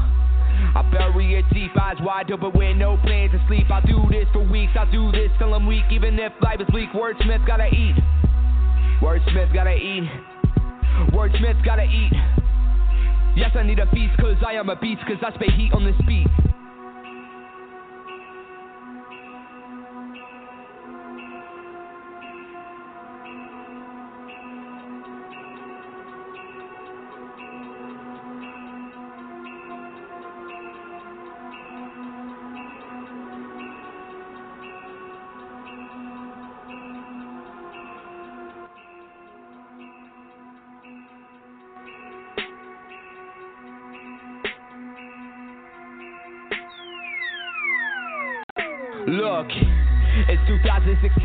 [0.76, 3.70] I bury it deep, eyes wide open with no plans to sleep.
[3.70, 6.68] I'll do this for weeks, I'll do this till I'm weak, even if life is
[6.70, 6.90] bleak.
[6.92, 7.96] Wordsmith gotta eat.
[9.02, 10.10] Wordsmith gotta eat.
[11.14, 12.14] Wordsmith gotta eat.
[13.36, 15.86] Yes, I need a feast, cause I am a beast, cause I spit heat on
[15.86, 16.28] this beat.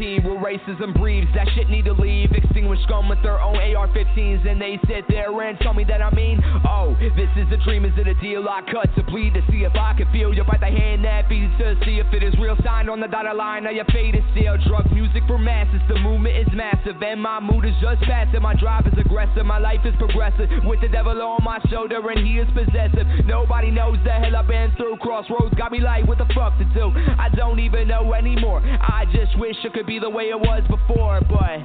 [0.02, 1.30] 2016 where racism breathes.
[1.34, 2.32] That shit need to leave.
[2.32, 6.10] Extinguish scum with their own AR-15s, and they sit there and tell me that I
[6.14, 7.84] mean, oh, this is a dream.
[7.84, 8.46] Is it a deal?
[8.48, 10.44] I cut to bleed to see if I can feel you.
[10.44, 12.56] Bite the hand that beats to see if it is real.
[12.64, 13.64] Signed on the dotted line.
[13.64, 15.80] Now your fate is still drug music for masses.
[15.88, 18.42] The movement is massive, and my mood is just passive.
[18.42, 19.46] My drive is aggressive.
[19.46, 20.48] My life is progressive.
[20.64, 23.06] With the devil on my shoulder, and he is possessive.
[23.24, 24.96] Nobody knows the hell I've been through.
[24.98, 26.90] Crossroads got me like, what the fuck to do?
[27.18, 28.60] I don't even know anymore.
[28.62, 31.58] I just wish it could be the way it was before, but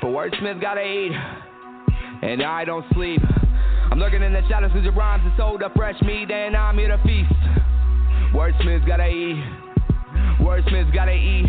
[0.00, 1.12] but wordsmith gotta eat,
[2.22, 3.20] and I don't sleep.
[3.90, 6.76] I'm lurking in the shadows cause your rhymes are sold up fresh meat, and I'm
[6.76, 7.32] here to feast.
[8.34, 9.42] Wordsmith gotta eat,
[10.40, 11.46] wordsmith gotta eat.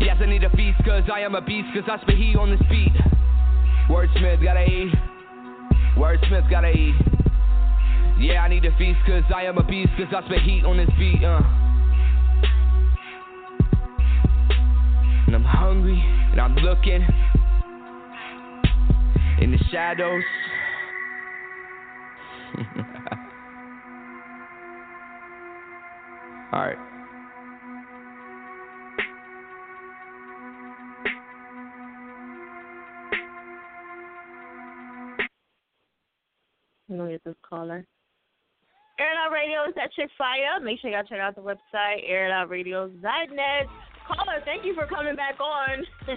[0.00, 2.50] Yes, I need a feast cause I am a beast cause I spit heat on
[2.50, 2.92] this beat.
[3.88, 4.92] Wordsmith gotta eat,
[5.96, 6.94] wordsmith gotta eat.
[8.18, 10.76] Yeah, I need a feast cause I am a beast cause I spit heat on
[10.76, 11.61] this beat, uh.
[15.32, 15.98] And I'm hungry
[16.30, 17.06] and I'm looking
[19.40, 20.22] in the shadows.
[26.52, 26.76] Alright.
[36.90, 37.86] I'm gonna get this caller.
[38.98, 40.60] Air It Out Radio is that chick fire.
[40.62, 43.66] Make sure y'all check out the website, airitoutradio.net.
[44.06, 45.84] Caller, thank you for coming back on.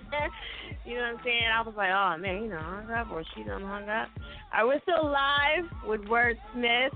[0.86, 1.50] you know what I'm saying?
[1.54, 4.10] I was like, oh man, you know, hung up or she done hung up.
[4.54, 6.89] All right, we're still live with Wordsmith.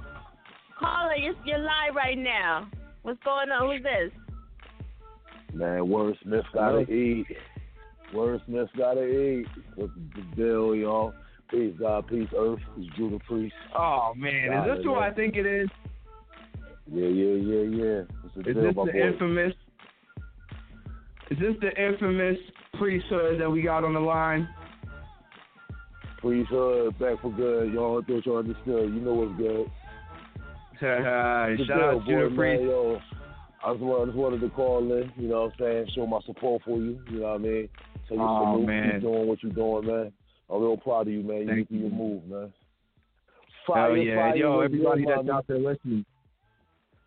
[0.79, 2.69] Caller, you're, you're live right now.
[3.03, 3.69] What's going on?
[3.69, 4.11] Who's this?
[5.53, 7.25] Man, Wordsmith gotta eat.
[8.13, 9.47] Wordsmith gotta eat.
[9.75, 11.13] What's the deal, y'all?
[11.49, 12.59] Peace, God, peace, earth.
[12.77, 13.55] It's Judah Priest.
[13.77, 15.67] Oh man, is this who I think it is?
[16.91, 18.01] Yeah, yeah, yeah, yeah.
[18.21, 19.07] What's the Is deal, this my the boy?
[19.07, 19.53] infamous?
[21.29, 22.37] Is this the infamous
[22.73, 24.49] priesthood that we got on the line?
[26.19, 27.71] Priesthood, back for good.
[27.73, 28.93] Y'all I thought y'all understood.
[28.93, 29.67] You know what's good.
[30.79, 32.61] Shout What's out deal, to Judah boy, Priest.
[32.61, 33.01] man, yo.
[33.63, 36.07] I just, wanted, I just wanted to call in, you know what I'm saying, show
[36.07, 37.69] my support for you, you know what I mean?
[38.07, 38.91] Tell you Oh, salute, man.
[38.93, 40.13] keep doing what you're doing, man.
[40.49, 41.41] I'm real proud of you, man.
[41.41, 42.53] You Thank making your move, man.
[43.67, 46.05] Hell Fire, yeah, fire, yo, everybody that's out there listening.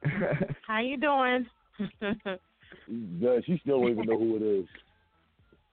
[0.67, 1.47] How you doing?
[2.89, 4.67] Yeah, she still don't even know who it is.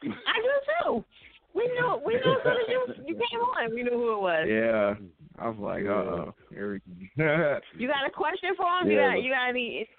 [0.03, 0.07] I
[0.41, 1.05] do too.
[1.53, 4.21] We knew we knew as soon as you you came on, we knew who it
[4.21, 4.47] was.
[4.47, 4.95] yeah,
[5.43, 6.79] I was like, uh oh, here we
[7.17, 7.59] go.
[7.77, 8.91] You got a question for him?
[8.91, 9.89] Yeah, you got you got any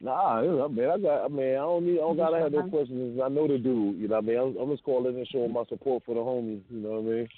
[0.00, 2.52] Nah, you know, man, I got, I mean, I don't need, I don't gotta have
[2.52, 3.18] no questions.
[3.24, 4.38] I know the dude, you know what I mean?
[4.38, 7.16] I'm, I'm just calling and showing my support for the homie, you know what I
[7.16, 7.28] mean?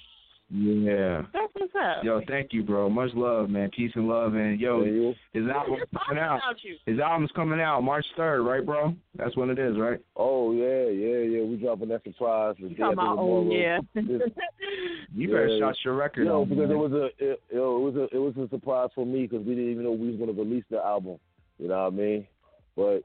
[0.49, 1.23] Yeah.
[1.33, 2.03] that's what's up.
[2.03, 2.89] Yo, thank you, bro.
[2.89, 3.69] Much love, man.
[3.75, 6.39] Peace and love, and yo, Yeah, his album's coming out.
[6.85, 8.93] His album's coming out March third, right, bro?
[9.15, 9.99] That's when it is, right?
[10.15, 11.43] Oh yeah, yeah, yeah.
[11.43, 13.79] We dropping that surprise the You day talking after about oh yeah.
[15.15, 15.59] You better Yeah.
[15.59, 16.23] shot your record.
[16.23, 16.71] You know, on, because man.
[16.71, 19.45] it was a, it, yo, it was a, it was a surprise for me because
[19.45, 21.17] we didn't even know we was gonna release the album.
[21.59, 22.27] You know what I mean?
[22.75, 23.01] But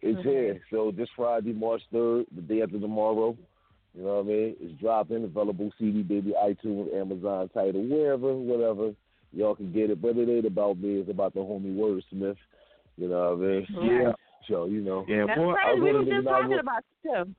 [0.00, 0.22] it's Mhm.
[0.24, 0.60] here.
[0.70, 3.36] So this Friday, March third, the day after tomorrow.
[3.94, 4.56] You know what I mean?
[4.60, 8.92] It's dropping, available CD, baby, iTunes, Amazon, Tidal, wherever, whatever.
[9.32, 10.00] Y'all can get it.
[10.00, 10.96] But it ain't about me.
[11.00, 12.36] It's about the homie Wordsmith.
[12.96, 13.66] You know what I mean?
[13.82, 14.12] Yeah.
[14.48, 15.04] So you know.
[15.08, 15.54] Yeah, That's boy.
[15.54, 15.80] crazy.
[15.80, 17.34] We I really just did not talking look- about you too.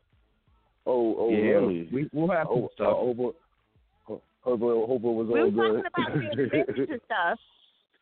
[0.85, 1.89] Oh, oh, yeah, really?
[1.93, 2.87] we we'll have some Oh, stuff.
[2.87, 3.31] uh, over.
[4.05, 7.39] Hope it, hope was We all was talking about you and bitches and stuff.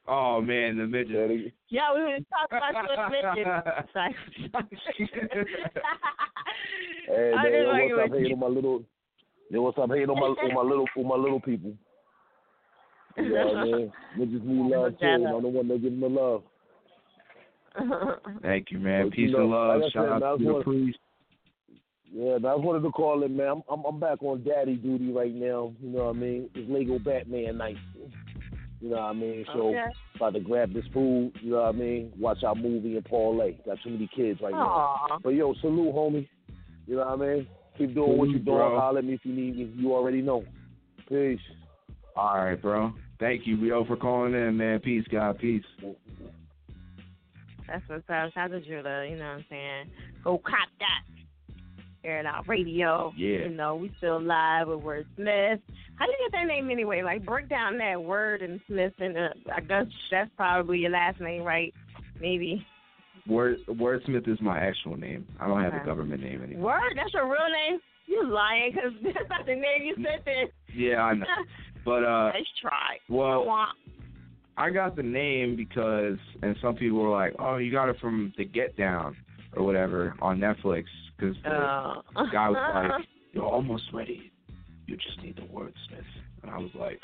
[0.08, 1.12] Oh man, the midget.
[1.12, 3.94] Yeah, they- Yeah, we were talking about you and bitches.
[3.94, 4.16] Sorry.
[7.08, 8.84] Hey I man, just yo, like what's it up when hating on my little
[9.50, 11.74] yo, what's up hating on my on my little on my little people.
[13.18, 13.92] You know what I mean?
[14.18, 16.44] Niggas need love too, and I'm the one that give them the love.
[18.42, 19.10] Thank you, man.
[19.10, 19.82] But, you Peace know, and love.
[19.82, 21.00] like Shout said, out to the priest.
[22.14, 23.48] Yeah, and I wanted to call it, man.
[23.48, 25.74] I'm, I'm I'm back on daddy duty right now.
[25.82, 26.50] You know what I mean?
[26.56, 27.78] It's Lego Batman night.
[28.82, 29.46] You know what I mean?
[29.54, 29.86] So Okay.
[30.16, 31.34] about to grab this food.
[31.42, 32.12] You know what I mean?
[32.20, 33.54] Watch our movie and parlay.
[33.66, 35.20] Got too many kids right now.
[35.24, 36.28] But yo, salute, homie.
[36.88, 37.48] You know what I mean?
[37.78, 38.58] Keep doing what you're doing.
[38.58, 38.80] bro.
[38.80, 39.72] Holler at me if you need me.
[39.76, 40.44] You already know.
[41.08, 41.40] Peace.
[42.16, 42.94] All right, bro.
[43.20, 44.80] Thank you, Rio, for calling in, man.
[44.80, 45.38] Peace, God.
[45.38, 45.64] Peace.
[47.68, 48.34] That's what's up.
[48.34, 49.92] Shout out to Judah, you know what I'm saying?
[50.24, 51.04] Go cop that.
[52.04, 53.14] Air it out radio.
[53.16, 53.46] Yeah.
[53.46, 55.60] You know, we still live with Word Smith.
[55.96, 57.04] How do you get that name anyway?
[57.04, 61.20] Like break down that word and Smith and uh, I guess that's probably your last
[61.22, 61.74] name, right?
[62.20, 62.66] Maybe.
[63.28, 65.28] Word Wordsmith is my actual name.
[65.40, 66.74] I don't have a government name anymore.
[66.74, 66.94] Word?
[66.96, 67.38] That's your real
[67.70, 67.80] name?
[68.08, 70.48] You lying because that's not the name you said there.
[70.74, 71.26] Yeah, I know.
[71.86, 72.98] But uh, Let's try.
[73.10, 73.68] well, Wah.
[74.58, 78.34] I got the name because, and some people were like, "Oh, you got it from
[78.38, 79.16] the Get Down,"
[79.56, 80.86] or whatever on Netflix
[81.22, 84.32] because the Uh, guy was like, "You're almost ready.
[84.88, 86.06] You just need the wordsmith."
[86.42, 87.00] And I was like,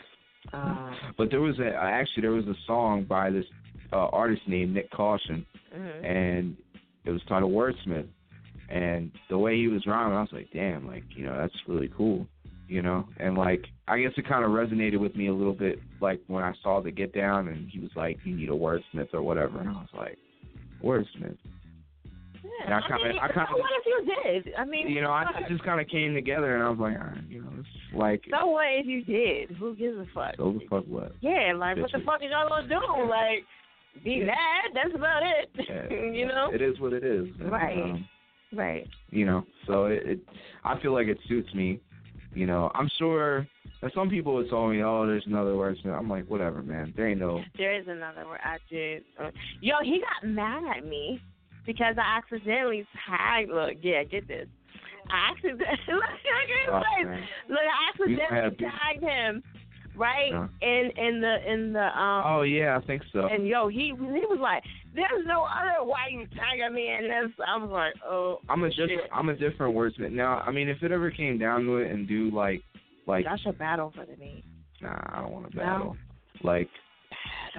[0.54, 3.46] uh, but there was a actually there was a song by this
[3.94, 6.06] uh, artist named Nick Caution, mhm.
[6.06, 6.58] and
[7.06, 8.08] it was titled Wordsmith.
[8.70, 11.90] And the way he was rhyming, I was like, damn, like you know that's really
[11.96, 12.28] cool,
[12.68, 13.08] you know.
[13.18, 16.44] And like I guess it kind of resonated with me a little bit, like when
[16.44, 19.60] I saw the Get Down, and he was like, you need a wordsmith or whatever,
[19.60, 20.18] and I was like,
[20.84, 21.38] wordsmith.
[22.60, 24.54] Yeah, And I kinda- mean, I kinda- so what if you did?
[24.58, 27.06] I mean, You know, I just kind of came together, and I was like, all
[27.08, 29.52] right, you know, it's like, So what if you did?
[29.52, 30.36] Who gives a fuck?
[30.38, 31.12] so the fuck what?
[31.22, 33.04] Yeah, like what the fuck is y'all gonna do?
[33.10, 33.46] Like
[34.04, 34.72] be mad?
[34.74, 35.50] That's about it.
[35.70, 36.52] Yeah, you know?
[36.54, 37.28] it is what it is.
[37.40, 37.78] And, Right.
[37.82, 38.08] Um,
[38.54, 38.88] Right.
[39.10, 40.20] you know so it, it
[40.64, 41.82] i feel like it suits me
[42.34, 43.46] you know i'm sure
[43.82, 47.10] that some people would tell me oh there's another wordsmith i'm like whatever man there
[47.10, 49.04] ain't no There is another word I did.
[49.60, 51.22] Yo, he got mad at me
[51.68, 53.52] because I accidentally tagged.
[53.52, 54.48] Look, yeah, get this.
[55.12, 57.30] I accidentally look at his face.
[57.50, 59.44] Look, I accidentally tagged him,
[59.96, 60.32] right?
[60.32, 60.48] Yeah.
[60.62, 62.24] In in the in the um.
[62.26, 64.64] oh yeah i think so And yo, he he was like,
[64.96, 68.70] "There's no other white tiger man." me in this." I was like, "Oh, i'm a
[68.70, 69.10] different shit.
[69.14, 72.08] i'm a different wordsmith now i mean if it ever came down to it and
[72.08, 72.62] do like
[73.06, 74.44] like y'all should battle for the name."
[74.82, 75.64] nah i don't want to No?
[75.64, 75.98] battle
[76.44, 76.70] like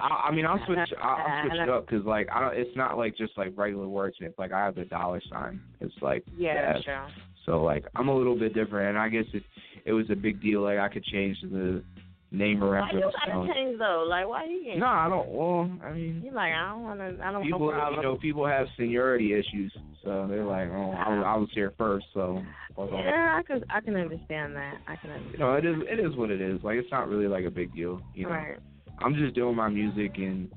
[0.01, 0.79] I, I mean, I'll switch.
[1.01, 2.57] I'll, I'll switch it up because, like, I don't.
[2.57, 4.15] It's not like just like regular words.
[4.19, 5.61] And it's Like, I have the dollar sign.
[5.81, 7.07] It's like Yeah, sure.
[7.45, 9.43] So like I'm a little bit different, and I guess it
[9.85, 11.83] it was a big deal, like I could change the
[12.31, 12.93] name around.
[12.93, 14.05] Why you gotta change though?
[14.07, 14.63] Like, why you?
[14.63, 15.27] Getting, No, I don't.
[15.29, 17.25] Well, I mean, You like, I don't want to.
[17.25, 21.09] I don't people, no you know, people have seniority issues, so they're like, oh, I
[21.09, 22.43] was, I was here first, so.
[22.77, 24.75] Yeah, I can I can understand that.
[24.87, 25.39] I can You understand.
[25.39, 26.63] know, it is it is what it is.
[26.63, 28.01] Like it's not really like a big deal.
[28.13, 28.57] You know, Right.
[29.01, 30.49] I'm just doing my music and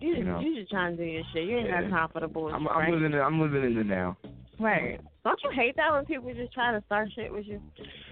[0.00, 0.40] You You just know.
[0.40, 1.44] you just trying to do your shit.
[1.48, 2.06] You ain't Yeah.
[2.08, 2.90] for the bullshit, I'm, I'm right?
[2.92, 3.12] living.
[3.12, 4.16] in- I'm living in the now.
[4.58, 5.00] Right.
[5.24, 7.60] Don't you hate that when people just try to start shit with you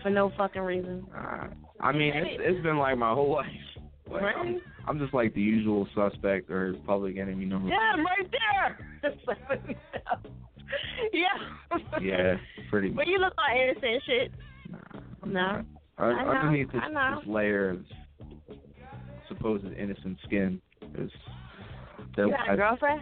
[0.02, 1.04] for no fucking reason?
[1.16, 1.48] Uh,
[1.80, 3.46] I mean, it's it's been like my whole life.
[4.10, 4.36] Like, Right?
[4.36, 7.68] I'm, I'm just like the usual suspect or public enemy number.
[7.68, 8.30] Yeah, I'm right
[9.02, 9.12] there.
[11.12, 11.26] yeah.
[12.00, 12.36] Yeah,
[12.70, 12.96] pretty much.
[12.96, 14.32] But you look all innocent shit.
[14.70, 14.78] Nah,
[15.26, 15.32] No.
[15.32, 15.64] not.
[15.98, 17.20] I know, Underneath this, I know.
[17.20, 17.84] this layer of
[19.30, 20.60] supposed innocent skin
[20.98, 21.10] is
[22.16, 23.00] there You got a girlfriend?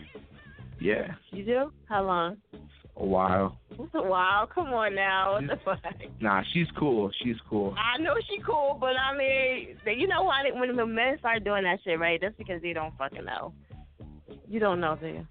[0.81, 1.73] yeah, You do?
[1.89, 2.37] How long?
[2.97, 3.57] a while.
[3.95, 4.45] A while?
[4.49, 5.35] Come on now.
[5.35, 5.79] What the fuck?
[6.21, 7.13] Nah, she's cool.
[7.23, 7.73] She's cool.
[7.79, 10.43] I know she cool, but I mean, you know why?
[10.53, 12.19] When the men start doing that shit, right?
[12.21, 13.53] That's because they don't fucking know.
[14.49, 15.27] You don't know, do you?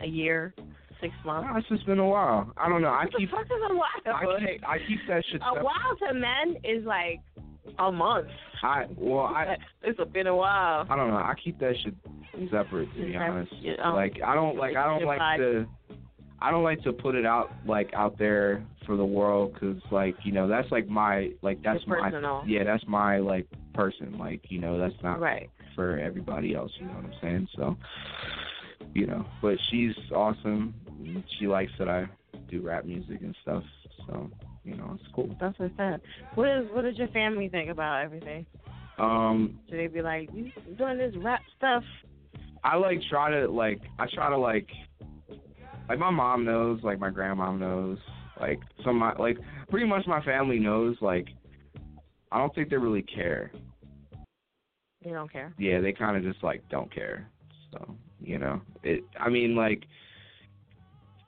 [0.00, 0.54] A year,
[1.00, 1.48] six months.
[1.50, 2.52] Nah, it's just been a while.
[2.56, 2.90] I don't know.
[2.90, 4.14] I What the keep fuck is a while?
[4.14, 5.64] I keep I keep that shit a separate.
[5.64, 7.20] while to men is like
[7.78, 8.28] a month.
[8.62, 10.86] I well I it's been a while.
[10.88, 11.16] I don't know.
[11.16, 11.94] I keep that shit
[12.50, 13.52] separate to be honest.
[13.60, 15.66] Yeah, um, Like I don't like I don't like to
[16.40, 20.14] I don't like to put it out like out there for the world because like
[20.24, 22.42] you know that's like my like that's Your my personal.
[22.46, 25.48] yeah that's my like person like you know that's not Right.
[25.74, 27.76] for everybody else you know what I'm saying so
[28.92, 30.74] you know but she's awesome
[31.38, 32.06] she likes that I
[32.50, 33.62] do rap music and stuff
[34.06, 34.30] so
[34.64, 36.00] you know it's cool That's what's up.
[36.34, 38.46] What is what does your family think about everything?
[38.98, 41.82] um Do they be like, you doing this rap stuff?
[42.62, 44.68] I like try to like I try to like
[45.88, 47.98] like my mom knows, like my grandma knows,
[48.40, 49.36] like some of my like
[49.68, 51.28] pretty much my family knows, like
[52.32, 53.52] I don't think they really care.
[55.04, 55.52] They don't care.
[55.58, 57.28] Yeah, they kinda just like don't care.
[57.70, 58.62] So, you know.
[58.82, 59.84] It I mean like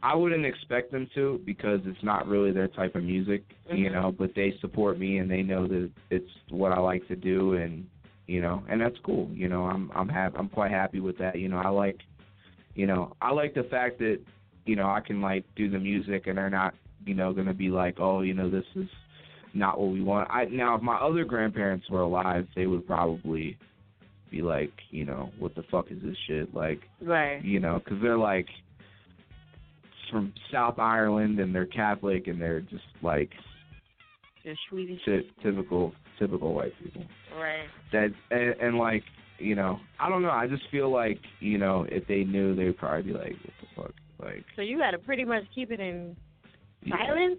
[0.06, 3.42] I wouldn't expect them to because it's not really their type of music,
[3.72, 3.92] you Mhm.
[3.92, 7.54] know, but they support me and they know that it's what I like to do
[7.54, 7.88] and
[8.28, 9.28] you know, and that's cool.
[9.32, 11.36] You know, I'm I'm happy I'm quite happy with that.
[11.38, 12.00] You know, I like
[12.76, 14.20] you know, I like the fact that,
[14.64, 17.68] you know, I can like do the music and they're not, you know, gonna be
[17.68, 18.88] like, Oh, you know, this is
[19.54, 20.30] not what we want.
[20.30, 23.58] I now if my other grandparents were alive, they would probably
[24.30, 26.54] be like, you know, what the fuck is this shit?
[26.54, 27.44] Like, Right.
[27.44, 28.48] you know, because they're like
[30.10, 33.30] from South Ireland and they're Catholic and they're just like
[34.44, 35.00] Just Swedish.
[35.04, 37.02] ty- typical typical white people.
[37.38, 37.66] Right.
[37.92, 39.02] That and, and like
[39.38, 40.30] you know, I don't know.
[40.30, 43.82] I just feel like you know, if they knew, they'd probably be like, what the
[43.82, 43.92] fuck,
[44.22, 44.44] like.
[44.56, 46.16] So you got to pretty much keep it in
[46.82, 46.96] yeah.
[47.06, 47.38] silence.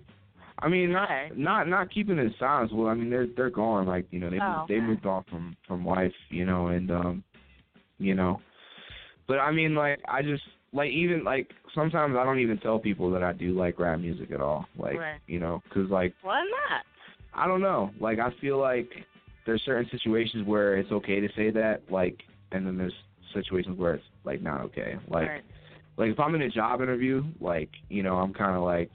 [0.59, 1.29] I mean, not Okay.
[1.35, 2.71] not not keeping it silence.
[2.73, 3.85] Well, I mean, they're they're gone.
[3.87, 6.13] Like you know, they Oh, they moved on from from life.
[6.29, 7.23] You know, and um,
[7.99, 8.41] you know,
[9.27, 13.11] but I mean, like I just like even like sometimes I don't even tell people
[13.11, 14.65] that I do like rap music at all.
[14.77, 15.19] Like Right.
[15.27, 16.83] you know, because like Why not?
[17.33, 17.91] I don't know.
[17.99, 18.89] Like I feel like
[19.45, 21.81] there's certain situations where it's okay to say that.
[21.89, 22.17] Like,
[22.51, 22.93] and then there's
[23.33, 24.95] situations where it's like not okay.
[25.07, 25.43] Like right.
[25.97, 28.91] like if I'm in a job interview, like you know, I'm kind of like,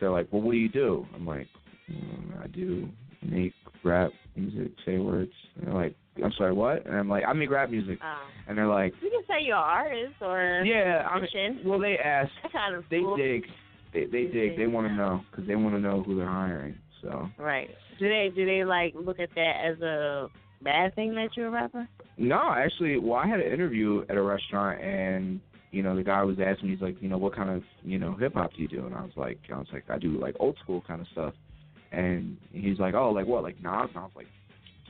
[0.00, 1.06] they're like, well, what do you do?
[1.14, 1.48] I'm like,
[1.90, 2.88] mm, I do
[3.22, 3.52] make
[3.84, 5.32] rap music, say words.
[5.56, 6.84] And they're like, I'm sorry, what?
[6.86, 7.98] And I'm like, I make rap music.
[8.02, 8.16] Um,
[8.48, 11.22] And they're like, you can say you're an artist or yeah, I'm.
[11.64, 13.16] Well, they ask, kind of they cool.
[13.16, 13.44] dig,
[13.92, 16.74] they they dig, they want to know because they want to know who they're hiring.
[17.00, 17.70] So Right.
[17.98, 20.28] Do they do they like look at that as a
[20.62, 21.88] bad thing that you're a rapper?
[22.18, 25.40] no, actually, well, I had an interview at a restaurant and.
[25.74, 27.98] You know, the guy was asking me, he's like, you know, what kind of, you
[27.98, 28.84] know, hip hop do you do?
[28.84, 31.32] And I was like, I was like, I do like old school kind of stuff.
[31.92, 33.88] And he's like, oh, like what, like Nas?
[33.88, 34.26] And I was like,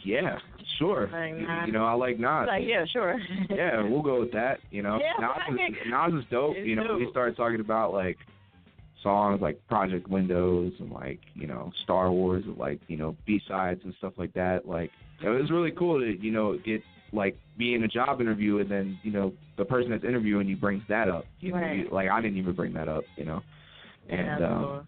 [0.05, 0.39] yeah,
[0.79, 1.09] sure.
[1.13, 2.47] Like You- You know, I like Nas.
[2.47, 3.19] Like, yeah, sure.
[3.51, 4.59] yeah, we'll go with that.
[4.71, 6.57] You know, Yeah, Nas, is, Nas is dope.
[6.57, 8.19] It's you know, we started talking about like
[9.03, 13.41] songs like Project Windows and like you know Star Wars and like you know B
[13.49, 14.67] sides and stuff like that.
[14.67, 14.91] Like
[15.23, 16.83] it was really cool to you know get
[17.13, 20.57] like be in a job interview and then you know the person that's interviewing you
[20.57, 21.25] brings that up.
[21.41, 21.79] You know, Right.
[21.81, 23.05] you- like I didn't even bring that up.
[23.17, 23.43] You know,
[24.09, 24.83] and That's um, cool.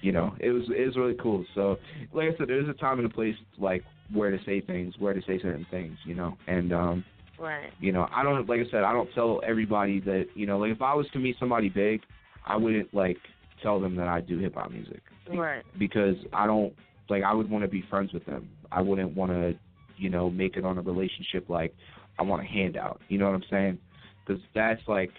[0.00, 1.44] you know it was it was really cool.
[1.54, 1.78] So
[2.12, 5.14] like I said, there's a time and a place like where to say things, where
[5.14, 5.96] to say certain things.
[6.04, 7.04] You know, and um
[7.38, 7.70] Right.
[7.78, 10.72] you know, I don't like I said, I don't tell everybody that you know, like
[10.72, 12.00] if I was to meet somebody big,
[12.46, 13.18] I wouldn't like
[13.62, 15.00] tell them that I do hip hop music
[15.30, 15.62] Right.
[15.78, 16.72] because I don't
[17.08, 18.48] like I would want to be friends with them.
[18.72, 19.54] I wouldn't want to,
[19.96, 21.72] you know, make it on a relationship like
[22.18, 23.00] I want a handout.
[23.08, 23.78] You know what I'm saying?
[24.26, 25.10] Because that's like,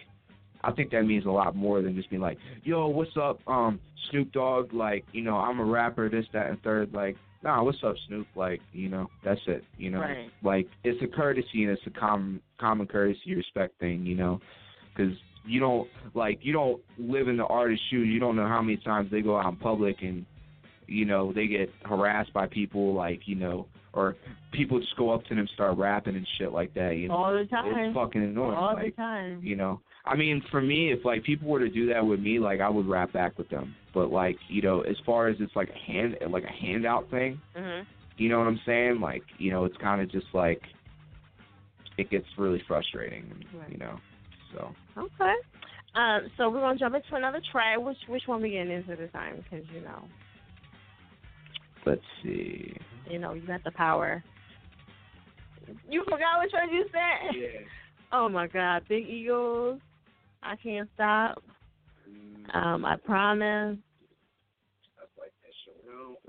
[0.61, 3.79] I think that means a lot more than just being like, yo, what's up, um,
[4.11, 4.73] Snoop Dogg?
[4.73, 6.93] Like, you know, I'm a rapper, this, that, and third.
[6.93, 8.27] Like, nah, what's up, Snoop?
[8.35, 9.63] Like, you know, that's it.
[9.77, 10.29] You know, Right.
[10.43, 14.05] like it's a courtesy and it's a common common courtesy respect thing.
[14.05, 14.39] You know,
[14.95, 15.13] because
[15.45, 18.07] you don't like you don't live in the artist's shoes.
[18.07, 20.25] You don't know how many times they go out in public and
[20.87, 24.15] you know they get harassed by people like you know or
[24.51, 26.95] people just go up to them and start rapping and shit like that.
[26.97, 27.75] You know, All the time.
[27.75, 28.55] it's fucking annoying.
[28.55, 29.41] All like, the time.
[29.43, 32.39] you know, I mean, for me, if like people were to do that with me,
[32.39, 33.75] like I would rap back with them.
[33.93, 37.39] But like you know, as far as it's like a hand like a handout thing,
[37.55, 37.85] Mhm.
[38.17, 38.99] you know what I'm saying?
[38.99, 40.61] Like you know, it's kind of just like
[41.97, 43.25] it gets really frustrating.
[43.53, 43.71] Right.
[43.71, 43.99] You know,
[44.53, 44.75] so.
[44.97, 45.33] Okay.
[45.95, 47.79] Um, so we're gonna jump into another track.
[47.79, 49.37] Which which one we getting into this time?
[49.43, 50.03] Because you know,
[51.85, 52.75] Let's see.
[53.09, 54.23] you know, you got the power.
[55.89, 57.35] You forgot which one you said.
[57.35, 57.47] Yeah.
[58.11, 59.79] Oh my God, Big Eagles.
[60.43, 61.41] I can't stop.
[62.53, 63.77] Um, I promise.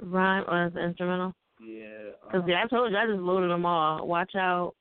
[0.02, 1.34] Rhyme or it's instrumental.
[1.62, 2.12] Yeah.
[2.32, 4.06] Cause yeah, I told you I just loaded them all.
[4.06, 4.74] Watch out.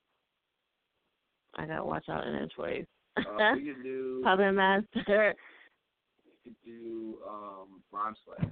[1.56, 2.86] I got watch out in inch ways.
[3.18, 3.24] uh,
[3.56, 4.22] we could do.
[4.24, 5.36] Puppet Master.
[6.46, 8.50] We could do um, rhyme slay.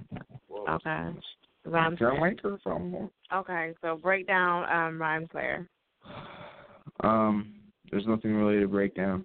[0.48, 1.18] Well, Okay.
[1.64, 2.34] Rhyme John Slayer.
[2.34, 3.10] Wanker from.
[3.34, 5.68] Okay, so break down um Rhyme Slayer.
[7.02, 7.54] Um,
[7.90, 9.24] there's nothing really to break down.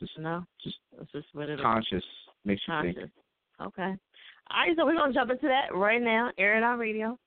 [0.00, 0.44] It's just No?
[0.62, 2.04] Just Let's just split it conscious.
[2.44, 2.96] Makes you think.
[2.96, 3.12] Conscious.
[3.60, 3.94] Okay.
[4.50, 6.30] All right, so we're gonna jump into that right now.
[6.38, 7.18] Air it out radio.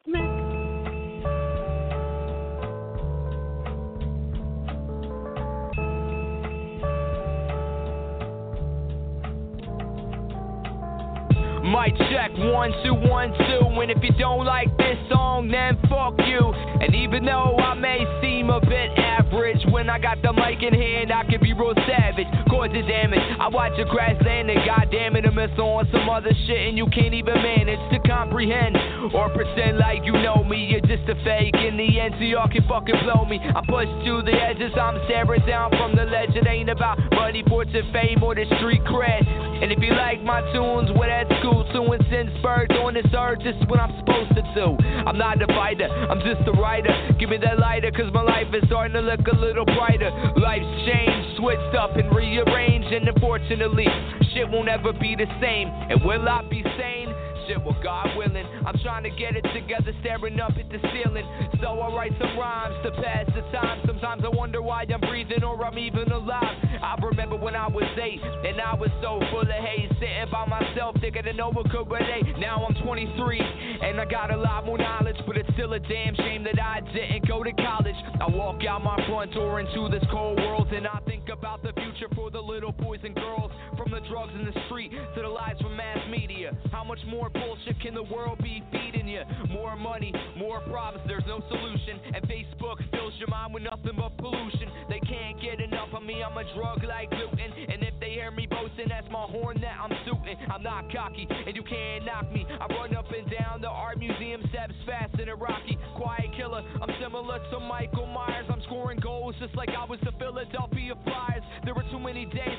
[11.73, 16.13] Mic check one two one two, and if you don't like this song, then fuck
[16.21, 16.53] you.
[16.79, 20.69] And even though I may seem a bit average, when I got the mic in
[20.69, 23.25] hand, I can be real savage, causing damage.
[23.39, 26.85] I watch your grassland and goddamn it, I miss on some other shit, and you
[26.93, 28.77] can't even manage to comprehend
[29.09, 30.69] or pretend like you know me.
[30.69, 33.41] You're just a fake in the end, so y'all can fucking blow me.
[33.41, 36.37] I push to the edges, I'm staring down from the ledge.
[36.37, 39.25] It ain't about money, fortune, fame, or the street cred.
[39.63, 41.87] And if you like my tunes, well that's cool too.
[41.87, 44.75] And since birth on this earth, this is what I'm supposed to do.
[45.07, 46.91] I'm not a fighter, I'm just a writer.
[47.17, 50.11] Give me that lighter, cause my life is starting to look a little brighter.
[50.35, 52.91] Life's changed, switched up and rearranged.
[52.91, 53.87] And unfortunately,
[54.35, 55.71] shit won't ever be the same.
[55.71, 57.07] And will I be sane?
[57.43, 61.27] Well, God willing, I'm trying to get it together, staring up at the ceiling.
[61.61, 63.81] So I write some rhymes to pass the time.
[63.85, 66.55] Sometimes I wonder why I'm breathing or I'm even alive.
[66.81, 70.45] I remember when I was eight and I was so full of hate, sitting by
[70.47, 72.25] myself thinking that no one could relate.
[72.39, 76.15] Now I'm 23 and I got a lot more knowledge, but it's still a damn
[76.15, 77.95] shame that I didn't go to college.
[78.19, 81.73] I walk out my front door into this cold world and I think about the
[81.73, 83.51] future for the little boys and girls,
[83.93, 86.57] the drugs in the street to the lies from mass media.
[86.71, 89.21] How much more bullshit can the world be feeding you?
[89.49, 92.01] More money, more problems, there's no solution.
[92.15, 94.71] And Facebook fills your mind with nothing but pollution.
[94.89, 97.53] They can't get enough of me, I'm a drug like gluten.
[97.69, 100.37] And if they hear me boasting, that's my horn that I'm suiting.
[100.49, 102.47] I'm not cocky, and you can't knock me.
[102.49, 105.77] I run up and down the art museum steps fast and a rocky.
[105.95, 108.47] Quiet killer, I'm similar to Michael Myers.
[108.49, 111.43] I'm scoring goals just like I was the Philadelphia Flyers.
[111.63, 112.57] There were too many days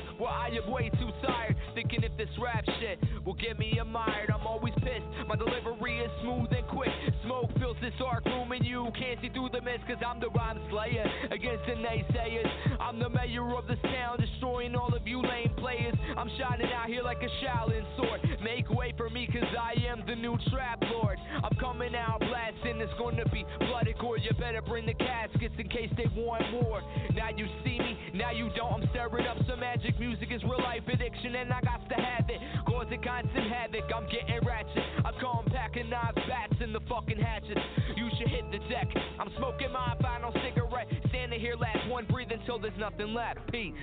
[2.25, 4.31] this rap shit will get me admired.
[4.33, 5.05] I'm always pissed.
[5.27, 6.89] My delivery is smooth and quick.
[7.23, 10.29] Smoke fills this dark room and you can't see through the mist cause I'm the
[10.29, 11.05] rhyme slayer.
[11.31, 12.49] Against the naysayers.
[12.79, 15.95] I'm the mayor of this town, destroying all of you lame players.
[16.17, 18.21] I'm shining out here like a Shaolin sword.
[18.43, 21.19] Make way for me cause I am the new trap lord.
[21.43, 24.17] I'm coming out blasting, it's gonna be bloody gore.
[24.17, 26.81] You better bring the caskets in case they want more.
[27.13, 28.83] Now you see me, now you don't.
[28.83, 29.54] I'm stirring up some
[29.99, 32.41] Music is real life addiction, and I got to have it.
[32.65, 34.83] Causing constant havoc, I'm getting ratchet.
[35.05, 37.61] I come packing knives, bats, and the fucking hatchets.
[37.95, 38.89] You should hit the deck.
[39.19, 40.87] I'm smoking my final cigarette.
[41.09, 43.39] Standing here, last one, breathing until there's nothing left.
[43.51, 43.73] Peace.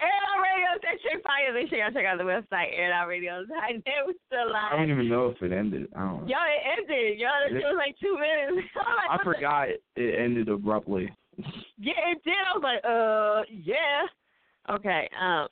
[0.00, 1.52] Air Radio, that shit fire.
[1.54, 3.44] Make sure y'all check out the website, Air Out Radio.
[3.62, 4.72] I know it's still live.
[4.72, 5.88] I don't even know if it ended.
[5.96, 6.28] I don't.
[6.28, 7.18] Yo, it ended.
[7.18, 8.68] Yo, that shit was like two minutes.
[8.76, 11.10] I'm like, I what the- forgot it ended abruptly.
[11.76, 12.32] Yeah, it did.
[12.32, 14.74] I was like, uh, yeah.
[14.76, 15.08] Okay.
[15.20, 15.48] Um,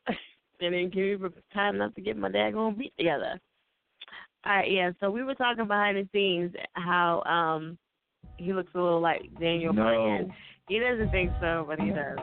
[0.61, 3.39] and then give me time enough to get my dad daggone beat together.
[4.47, 4.93] All right, yeah.
[5.01, 7.77] So we were talking behind the scenes how um
[8.39, 9.83] he looks a little like Daniel No.
[9.83, 10.33] Bryan.
[10.69, 12.19] He doesn't think so, but he does.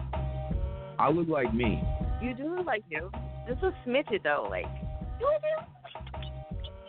[0.99, 1.81] I look like me.
[2.21, 3.09] You do look like you.
[3.47, 4.65] Just a smidget though, like.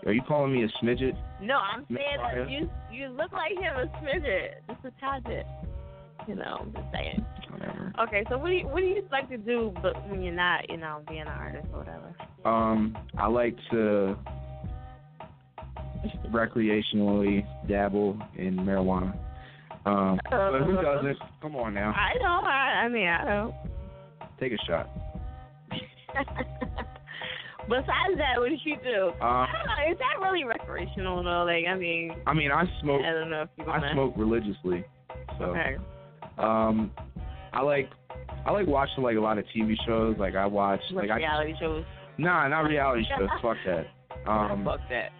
[0.06, 1.16] Are you calling me a smidget?
[1.40, 2.44] No, I'm saying Messiah?
[2.44, 5.46] that you you look like him a smidget, just a tad bit.
[6.26, 7.24] You know, I'm just saying.
[7.50, 7.92] Whatever.
[8.02, 10.68] Okay, so what do you what do you like to do, but when you're not,
[10.68, 12.14] you know, being an artist or whatever?
[12.44, 14.16] Um, I like to
[16.30, 19.16] recreationally dabble in marijuana.
[19.86, 21.18] Um, but who doesn't?
[21.40, 22.44] Come on now, I don't.
[22.44, 23.54] I, I mean, I don't.
[24.40, 24.88] Take a shot.
[27.68, 29.12] Besides that, what did you do?
[29.22, 29.92] I don't know.
[29.92, 31.44] Is that really recreational though?
[31.44, 33.02] Like, I mean, I mean, I smoke.
[33.04, 33.86] I don't know if you wanna.
[33.86, 34.84] I smoke religiously.
[35.38, 35.76] So, Okay.
[36.38, 36.90] um,
[37.52, 37.88] I like,
[38.44, 40.16] I like watching like a lot of TV shows.
[40.18, 41.84] Like I watch, Like like I, reality shows.
[42.18, 43.28] nah, not reality shows.
[43.42, 43.86] Fuck that.
[44.28, 45.10] Um, Fuck that.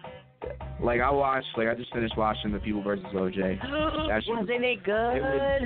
[0.83, 3.59] like I watched, like I just finished watching The People versus OJ.
[3.61, 5.15] that shit was- Wasn't it good?
[5.15, 5.61] it was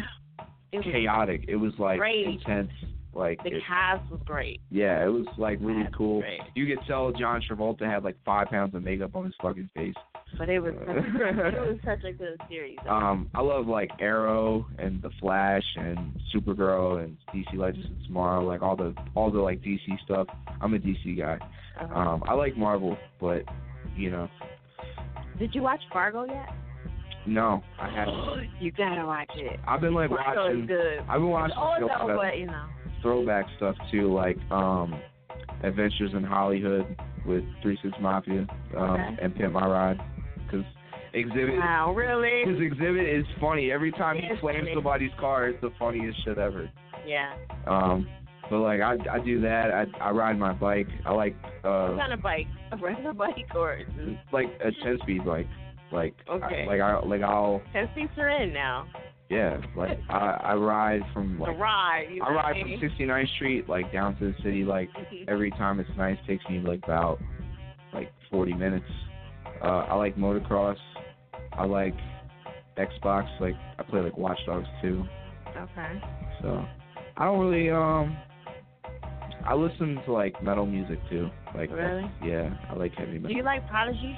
[0.72, 1.46] It was Chaotic.
[1.48, 2.28] It was like Great.
[2.28, 2.70] intense.
[3.16, 4.60] Like the it, cast was great.
[4.70, 6.20] yeah, it was like really That's cool.
[6.20, 6.42] great.
[6.54, 9.94] You could tell John Travolta had like five pounds of makeup on his fucking face.
[10.38, 10.86] But it was it
[11.68, 12.78] was such a good series.
[12.84, 12.92] though.
[12.92, 18.44] Um, I love like Arrow and The Flash and Supergirl and DC Legends of Tomorrow,
[18.46, 20.28] like all the all the like DC stuff.
[20.62, 21.38] I'm a DC guy.
[21.82, 21.94] Uh-huh.
[21.98, 23.44] Um, I like Marvel, but
[23.96, 24.28] you know,
[25.40, 26.50] Did you watch Fargo yet?
[27.28, 28.50] no, I haven't.
[28.60, 29.58] you gotta watch it.
[29.66, 30.66] I've been like Fargo is watching.
[30.68, 31.00] good.
[31.08, 31.88] I've been watching no,
[32.18, 32.66] but you know.
[33.02, 35.00] Throwback stuff too, like um,
[35.64, 36.86] Adventures in Hollyhood
[37.26, 39.18] with Three Six Mafia um, Okay.
[39.22, 40.00] and Pimp My Ride,
[40.46, 40.66] because
[41.14, 41.58] Xzibit.
[41.60, 42.44] Wow, really?
[42.52, 43.72] His Xzibit is funny.
[43.72, 46.70] Every time he slams somebody's car, it's the funniest shit ever.
[47.08, 47.34] Yeah.
[47.68, 48.08] Um,
[48.50, 49.72] but like I, I do that.
[49.72, 50.88] I, I ride my bike.
[51.06, 52.48] I like, What uh, kind of bike?
[52.72, 53.80] A regular bike or
[54.34, 55.48] like a ten speed bike.
[55.92, 56.64] Like, Okay.
[56.64, 58.88] I, like I, like I'll, Ten speeds are in now.
[59.30, 59.58] Yeah.
[59.76, 62.08] Like I, I ride from The like, ride.
[62.24, 64.64] I ride from 69th Street like down to the city.
[64.64, 64.90] Like
[65.28, 67.20] every time it's nice, takes me like about
[67.94, 68.86] like 40 minutes.
[69.64, 70.78] Uh, I like motocross.
[71.54, 71.96] I like
[72.78, 73.28] Xbox.
[73.40, 75.04] Like I play like Watch Dogs too.
[75.58, 76.02] Okay.
[76.42, 76.66] So
[77.18, 78.18] I don't really um.
[79.48, 81.30] I listen to like metal music too.
[81.56, 82.10] Like Really?
[82.24, 83.30] yeah, I like heavy metal.
[83.30, 84.16] Do you like Prodigy?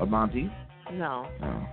[0.00, 0.50] A Monty?
[0.92, 1.28] No.
[1.40, 1.66] No.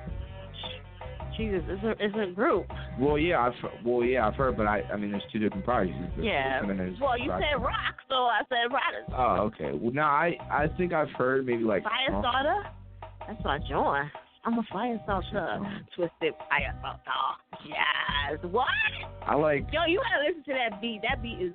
[1.38, 2.67] Jesus, it's a it's a group.
[2.99, 5.93] Well, yeah, I've well, yeah, I've heard, but I, I mean, there's two different parties.
[6.15, 6.61] There's Yeah.
[6.65, 9.13] there's Well, you said rock, so I said Prodigy.
[9.17, 9.77] Oh, okay.
[9.77, 11.84] Well, no, I, I think I've heard maybe like.
[11.84, 12.63] Fire starter?
[13.27, 14.09] That's my joint.
[14.43, 15.59] I'm a fire starter.
[15.95, 17.61] Twisted fire starter.
[17.67, 18.39] Yes.
[18.49, 18.67] What?
[19.27, 19.67] I like.
[19.71, 21.01] Yo, you gotta listen to that beat.
[21.07, 21.53] That beat is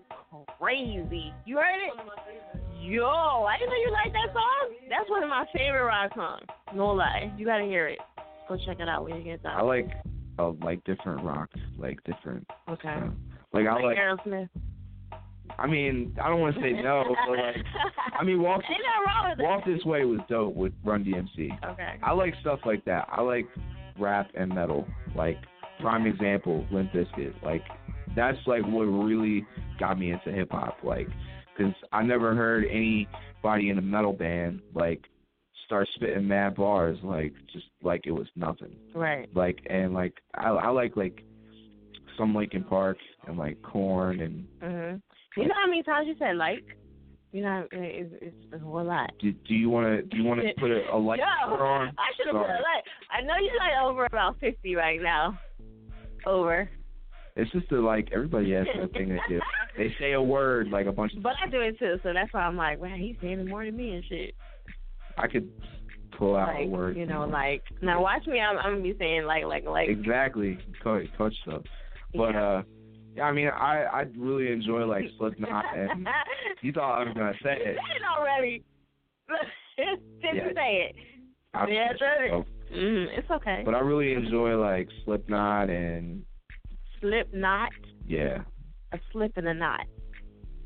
[0.58, 1.32] crazy.
[1.44, 2.60] You heard it?
[2.80, 4.74] Yo, I didn't know you like that song.
[4.88, 6.46] That's one of my favorite rock songs.
[6.74, 7.32] No lie.
[7.36, 7.98] You gotta hear it.
[8.48, 9.90] Go check it out when you get I like,
[10.38, 12.46] uh, like different rock, like different.
[12.68, 12.94] Okay.
[13.52, 13.98] like I Like like.
[13.98, 14.48] Aerosmith.
[15.58, 17.56] I mean, I don't want to say no, but like,
[18.18, 21.50] I mean, walk, Ain't nothing wrong with walk this way was dope with Run DMC.
[21.64, 21.94] Okay.
[22.02, 23.06] I like stuff like that.
[23.10, 23.46] I like
[23.98, 24.86] rap and metal.
[25.14, 25.38] Like
[25.80, 27.42] prime example, Limp Bizkit.
[27.42, 27.62] Like
[28.14, 29.46] that's like what really
[29.78, 30.78] got me into hip hop.
[30.82, 31.08] Like,
[31.56, 35.02] cause I never heard anybody in a metal band like
[35.66, 38.74] start spitting mad bars like just like it was nothing.
[38.94, 39.28] Right.
[39.34, 41.22] Like and like I I like like
[42.16, 42.96] some Linkin Park
[43.26, 45.02] and like Korn and Mhm.
[45.36, 46.64] You know how many times you said like?
[47.32, 49.10] You know, it's, it's, it's a whole lot.
[49.20, 51.88] do, do you want to do you want to put a, a light Yo, on?
[51.98, 52.84] I should have put a light.
[53.10, 55.38] I know you're like over about fifty right now.
[56.24, 56.70] Over.
[57.34, 59.40] It's just that like everybody has that thing they do.
[59.76, 61.22] They say a word like a bunch of.
[61.22, 63.76] But I do it too, so that's why I'm like, wow, he's saying more than
[63.76, 64.34] me and shit.
[65.18, 65.50] I could
[66.18, 66.96] pull out like a word.
[66.96, 68.40] you know, like now watch me.
[68.40, 69.88] I'm, I'm gonna be saying like like like.
[69.88, 71.62] exactly coach coach stuff.
[72.14, 72.42] But yeah.
[72.48, 72.62] uh,
[73.16, 76.06] yeah, I mean, I I really enjoy like Slipknot and
[76.62, 77.76] you thought I was gonna say it.
[77.76, 78.62] Say it already.
[80.22, 80.52] Didn't Yeah.
[80.54, 80.96] say it.
[81.54, 81.96] I- Yeah, it.
[82.30, 82.44] so-
[82.74, 83.62] Mm, it's okay.
[83.64, 86.24] But I really enjoy like Slipknot and
[87.00, 87.70] Slip knot,
[88.04, 88.38] yeah,
[88.92, 89.86] a slip and a knot.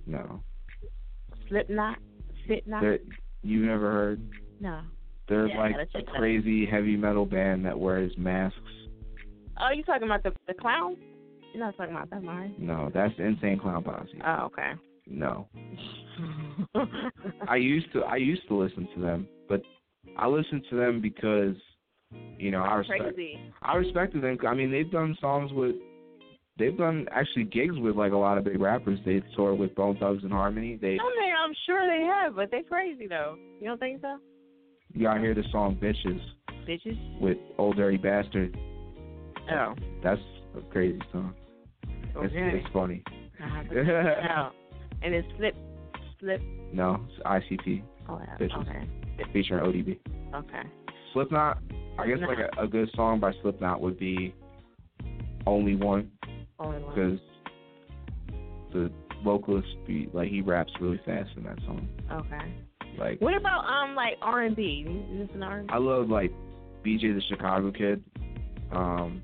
[0.06, 0.42] no,
[1.48, 1.98] Slip knot,
[2.48, 2.80] sit knot.
[2.80, 2.98] They're,
[3.42, 4.20] you've never heard.
[4.60, 4.80] No.
[5.28, 6.16] They're Yeah, like a check that out.
[6.16, 8.58] crazy heavy metal band that wears masks.
[9.60, 10.96] Oh, you talking about the the clown?
[11.52, 12.54] You're not talking about that, Mari.
[12.58, 14.20] No, that's Insane Clown Posse.
[14.24, 14.72] Oh, okay.
[15.06, 15.48] No,
[17.48, 19.62] I used to I used to listen to them, but
[20.16, 21.56] I listened to them because
[22.38, 23.40] you know I respect Crazy.
[23.62, 24.38] I respected them.
[24.46, 25.74] I mean, they've done songs with
[26.60, 29.00] they've done actually gigs with like a lot of big rappers.
[29.04, 30.78] They've toured with Bone Thugs and Harmony.
[30.80, 30.96] They
[31.42, 33.36] I'm sure they have, but they're crazy though.
[33.60, 34.18] You don't think so?
[34.92, 36.20] you gotta hear the song "Bitches"
[36.68, 37.20] Bitches.
[37.20, 38.56] with Ol' Dirty Bastard.
[39.52, 39.74] Oh.
[40.04, 40.20] That's
[40.56, 41.34] a crazy song.
[41.88, 42.50] It's, Okay.
[42.62, 43.02] it's funny.
[43.42, 44.52] I have to check it out.
[45.02, 45.54] And it's slip,
[46.20, 46.40] slip.
[46.72, 48.36] No, it's ICP Oh, yeah.
[48.36, 48.60] Bitches.
[48.68, 49.32] okay.
[49.32, 49.98] featuring ODB.
[50.34, 50.62] Okay.
[51.12, 51.58] Slipknot.
[51.98, 54.34] I guess like a, a good song by Slipknot would be
[55.46, 56.10] Only one.
[56.60, 57.18] Because
[58.72, 58.90] the
[59.24, 61.88] vocalist be like he raps really fast in that song.
[62.12, 62.54] Okay.
[62.98, 64.84] Like What about um like R and B?
[64.86, 65.72] You listen to R and B?
[65.74, 66.32] I love like
[66.84, 68.02] BJ the Chicago Kid.
[68.72, 69.22] Um,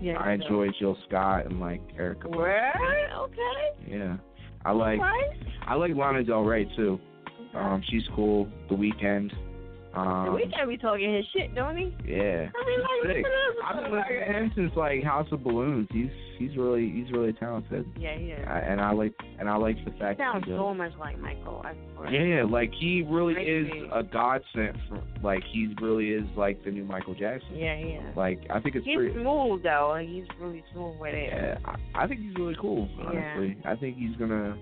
[0.00, 0.18] Yeah.
[0.18, 2.28] I enjoy Jill Scott and like Erica.
[2.28, 2.74] Where?
[3.16, 3.88] Okay.
[3.88, 4.16] Yeah,
[4.64, 5.36] I like Right.
[5.66, 6.98] I like Lana Del Rey too.
[7.54, 8.48] Um, she's cool.
[8.68, 9.32] The Weeknd.
[9.96, 11.96] Um, the Weeknd be talking his shit, don't we?
[12.06, 12.48] Yeah.
[12.54, 13.16] I mean, like, Sick.
[13.16, 13.64] listen to this.
[13.64, 15.88] I've been listening to him since like House of Balloons.
[15.90, 17.86] He's he's really he's really talented.
[17.98, 18.44] Yeah, yeah.
[18.46, 20.74] I, and I like and I like the He fact that sounds he does- so
[20.74, 21.62] much like Michael.
[21.64, 22.10] I swear.
[22.12, 24.76] Yeah, like he really is a godsend.
[24.88, 27.56] For, like he really is like the new Michael Jackson.
[27.56, 28.12] Yeah, yeah.
[28.14, 29.14] Like I think it's He's pretty.
[29.14, 29.96] smooth though.
[30.06, 31.30] He's really smooth with it.
[31.32, 32.88] Yeah, I, I think he's really cool.
[32.98, 33.06] Yeah.
[33.06, 34.58] Honestly, I think he's gonna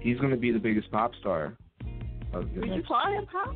[0.00, 1.56] he's gonna be the biggest pop star.
[2.32, 3.54] Of the Would you call him pop?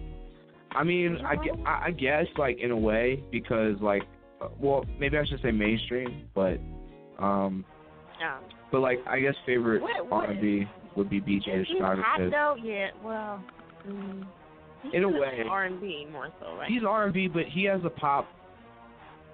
[0.73, 4.03] I mean, I, I guess like in a way because like,
[4.41, 6.59] uh, well, maybe I should say mainstream, but
[7.19, 7.65] um,
[8.21, 8.39] yeah.
[8.71, 10.65] but like I guess favorite R and B
[10.97, 12.33] would be BJ the Chicago Kid.
[12.33, 12.57] though?
[12.63, 12.89] Yeah.
[13.05, 13.43] Well.
[13.89, 14.25] Mm,
[14.93, 15.43] In a way.
[15.49, 16.69] R and B more so, right?
[16.71, 18.29] He's R and B, but he has a pop.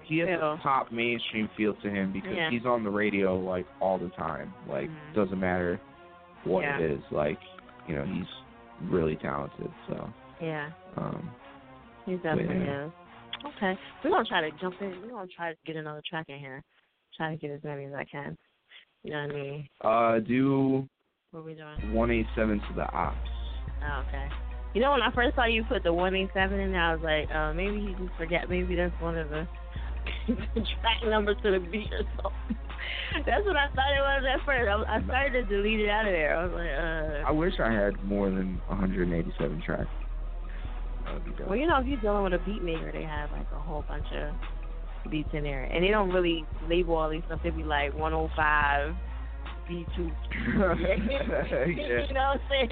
[0.03, 0.53] He has Feel.
[0.53, 2.49] a pop mainstream feel to him because Yeah.
[2.49, 4.53] he's on the radio like all the time.
[4.67, 5.13] Like Mhm.
[5.15, 5.79] doesn't matter
[6.45, 6.79] what Yeah.
[6.79, 7.01] it is.
[7.11, 7.39] Like
[7.87, 8.27] you know he's
[8.89, 9.69] really talented.
[9.89, 10.09] So
[10.41, 10.69] yeah.
[10.97, 11.31] Um,
[12.05, 12.85] He definitely Yeah.
[12.87, 12.91] is.
[13.45, 13.77] Okay.
[14.03, 15.01] We're gonna try to jump in.
[15.01, 16.63] We're gonna try to get another track in here.
[17.15, 18.37] Try to get as many as I can.
[19.03, 19.69] You know what I mean?
[19.81, 20.87] uh, do
[21.31, 21.93] What are we doing?
[21.93, 23.17] one eight seven to the ops.
[23.83, 24.27] Oh, okay.
[24.73, 26.93] You know when I first saw you put the one eight seven in there, I
[26.95, 28.49] was like, uh, maybe he just forget.
[28.49, 29.47] Maybe that's one of the
[30.27, 32.57] track numbers to the beat or something.
[33.25, 34.67] That's what I thought it was at first.
[34.69, 36.37] I, I started to delete it out of there.
[36.37, 37.27] I was like, uh.
[37.27, 39.87] I wish I had more than 187 tracks.
[41.47, 43.83] Well, you know, if you're dealing with a beat maker, they have like a whole
[43.87, 44.33] bunch of
[45.09, 47.39] beats in there, and they don't really label all these stuff.
[47.43, 48.93] They be like 105,
[49.69, 49.97] B2.
[49.97, 50.11] yeah.
[52.07, 52.69] You know what I'm saying?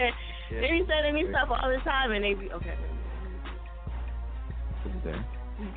[0.52, 0.62] Yeah.
[0.62, 2.76] They be sending me stuff all the time, and they be okay.
[4.86, 5.26] It's there.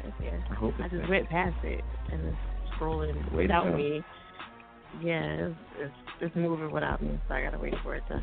[0.04, 0.44] It's there.
[0.50, 1.08] I hope I just there.
[1.08, 1.82] went past it
[2.12, 2.36] and it's
[2.74, 4.02] scrolling Wait without me.
[5.02, 8.22] Yeah, it's, it's it's moving without me, so I gotta wait for it to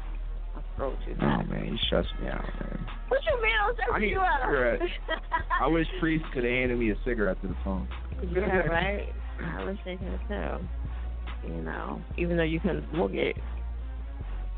[0.80, 2.86] I'll scroll Oh man, you stress me out, man.
[3.07, 3.51] What you mean?
[3.63, 4.39] I'm I stressing need you a out.
[4.45, 4.82] cigarette.
[5.61, 7.88] I wish Priest could have handed me a cigarette to the phone.
[8.34, 9.09] yeah, right.
[9.43, 11.47] I wish they could too.
[11.47, 13.36] You know, even though you can smoke it,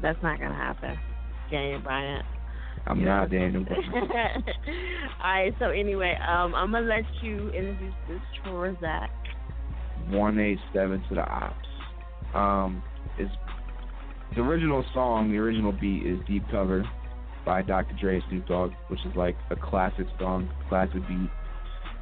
[0.01, 0.97] that's not gonna happen.
[1.51, 2.23] Daniel Bryan.
[2.85, 3.65] I'm not Daniel.
[3.67, 4.07] But All
[5.23, 5.53] right.
[5.59, 9.09] So anyway, um, I'm gonna let you introduce this Trorzak.
[10.09, 11.55] one eight seven to the ops.
[12.33, 12.81] Um,
[13.19, 13.29] is
[14.35, 16.83] the original song, the original beat is Deep Cover
[17.45, 17.95] by Dr.
[17.99, 21.29] Dre and Snoop Dogg, which is like a classic song, classic beat.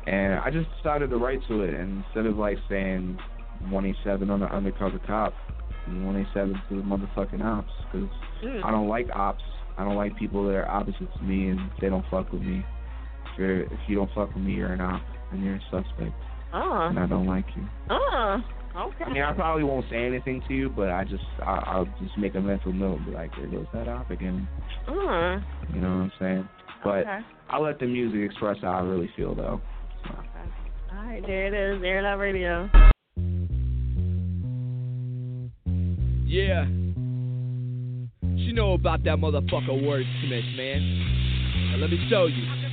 [0.07, 3.17] And I just decided to write to it, and instead of like saying
[3.69, 5.33] 187 on the undercover cop,
[5.87, 8.09] 187 to the motherfucking ops, because
[8.43, 8.63] Mm.
[8.65, 9.43] I don't like ops.
[9.77, 12.63] I don't like people that are opposite to me and they don't fuck with me.
[13.31, 15.01] If, you're, if you don't fuck with me, you're an op
[15.31, 16.13] and you're a suspect,
[16.53, 16.87] Oh.
[16.89, 17.65] and I don't like you.
[17.89, 18.37] Oh.
[18.75, 19.05] Okay.
[19.05, 22.17] I mean, I probably won't say anything to you, but I just I, I'll just
[22.17, 24.47] make a mental note, be like, there goes that op again.
[24.87, 24.91] Uh,
[25.73, 26.49] You know what I'm saying?
[26.83, 27.19] But okay.
[27.49, 29.61] I'll let the music express how I really feel, though.
[30.05, 30.19] Okay.
[30.91, 31.81] All right, there it is.
[31.83, 32.69] Air It Out Radio.
[36.25, 36.65] Yeah.
[38.37, 41.71] She know about that motherfucker wordsmith, man.
[41.71, 42.64] Now let me show you.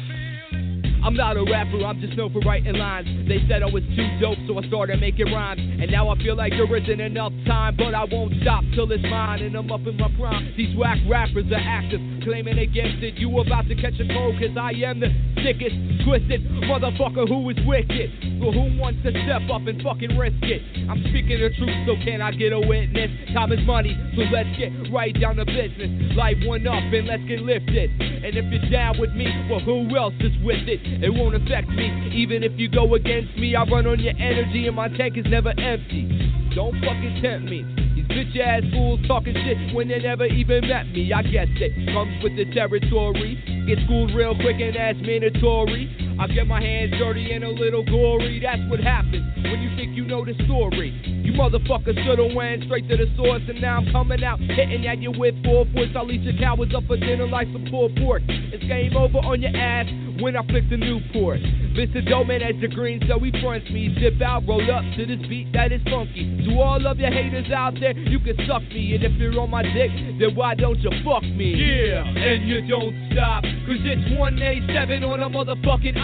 [1.04, 3.08] I'm not a rapper, I'm just known for writing lines.
[3.26, 5.58] They said I was too dope, so I started making rhymes.
[5.58, 9.02] And now I feel like there isn't enough time, but I won't stop till it's
[9.02, 9.42] mine.
[9.42, 10.54] And I'm up in my prime.
[10.56, 13.14] These whack rappers are active, claiming against it.
[13.14, 15.10] You about to catch a cold, cause I am the
[15.42, 18.40] sickest, twisted motherfucker who is wicked.
[18.40, 20.62] But who wants to step up and fucking risk it?
[20.88, 23.10] I'm speaking the truth, so can I get a witness?
[23.34, 25.90] Time is money, so let's get right down to business.
[26.16, 27.90] Life one up and let's get lifted.
[28.00, 30.80] And if you're down with me, well, who else is with it?
[30.82, 33.54] It won't affect me, even if you go against me.
[33.54, 36.06] I run on your energy, and my tank is never empty.
[36.54, 37.64] Don't fucking tempt me.
[38.08, 41.12] These bitch ass fools talking shit when they never even met me.
[41.12, 43.38] I guess it comes with the territory.
[43.66, 46.11] Get schooled real quick and that's mandatory.
[46.22, 48.38] I get my hands dirty and a little gory.
[48.38, 50.94] That's what happens when you think you know the story.
[51.04, 55.02] You motherfuckers should've went straight to the source, and now I'm coming out hitting at
[55.02, 55.90] you with four force.
[55.96, 58.22] I'll eat your cowards up for dinner like some poor pork.
[58.28, 59.86] It's game over on your ass
[60.22, 61.40] when I flick the Newport.
[61.74, 62.06] Mr.
[62.08, 63.90] Doman as the green, so he fronts me.
[63.98, 66.44] Zip out, roll up to this beat that is funky.
[66.46, 68.94] To all of your haters out there, you can suck me.
[68.94, 71.54] And if you're on my dick, then why don't you fuck me?
[71.54, 73.42] Yeah, and you don't stop.
[73.42, 75.96] Cause it's 187 on a motherfucking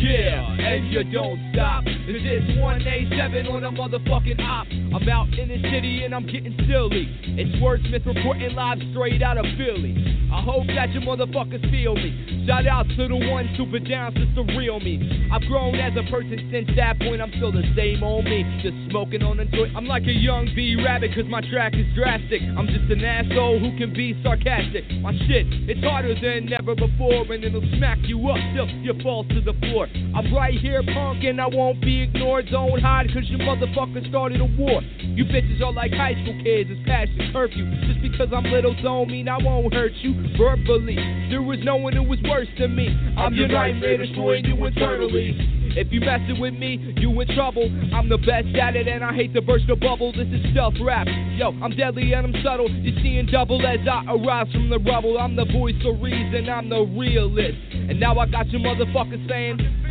[0.00, 1.84] Yeah, and you don't stop.
[1.84, 4.66] Cause it's 187 on a motherfucking op.
[4.66, 7.06] I'm out in the city and I'm getting silly.
[7.38, 10.20] It's Wordsmith reporting live straight out of Philly.
[10.32, 12.46] I hope that you motherfuckers feel me.
[12.46, 15.28] Shout out to the one super down, since the real me.
[15.30, 17.20] I've grown as a person since that point.
[17.20, 19.76] I'm still the same old me, just smoking on a joint.
[19.76, 22.42] I'm like a young B rabbit, cause my track is drastic.
[22.42, 24.86] I'm just an asshole who can be sarcastic.
[25.02, 29.26] My shit, it's harder than ever before, and it'll smack you up till you fall
[29.34, 29.86] to the floor.
[30.14, 32.48] I'm right here, punk, and I won't be ignored.
[32.50, 34.82] Don't hide, cause you motherfuckers started a war.
[35.00, 37.66] You bitches are like high school kids, it's past your curfew.
[37.86, 40.96] Just because I'm little don't mean I won't hurt you verbally.
[41.30, 42.88] There was no one who was worse than me.
[43.16, 45.60] I'm your nightmare, destroying you internally.
[45.76, 47.70] If you messing with me, you in trouble.
[47.94, 50.12] I'm the best at it, and I hate to burst the bubble.
[50.12, 51.06] This is stuff rap.
[51.38, 52.68] Yo, I'm deadly and I'm subtle.
[52.68, 55.16] You're seeing double as I arise from the rubble.
[55.18, 57.58] I'm the voice of reason, I'm the realist.
[57.72, 59.89] And now I got you motherfuckers saying.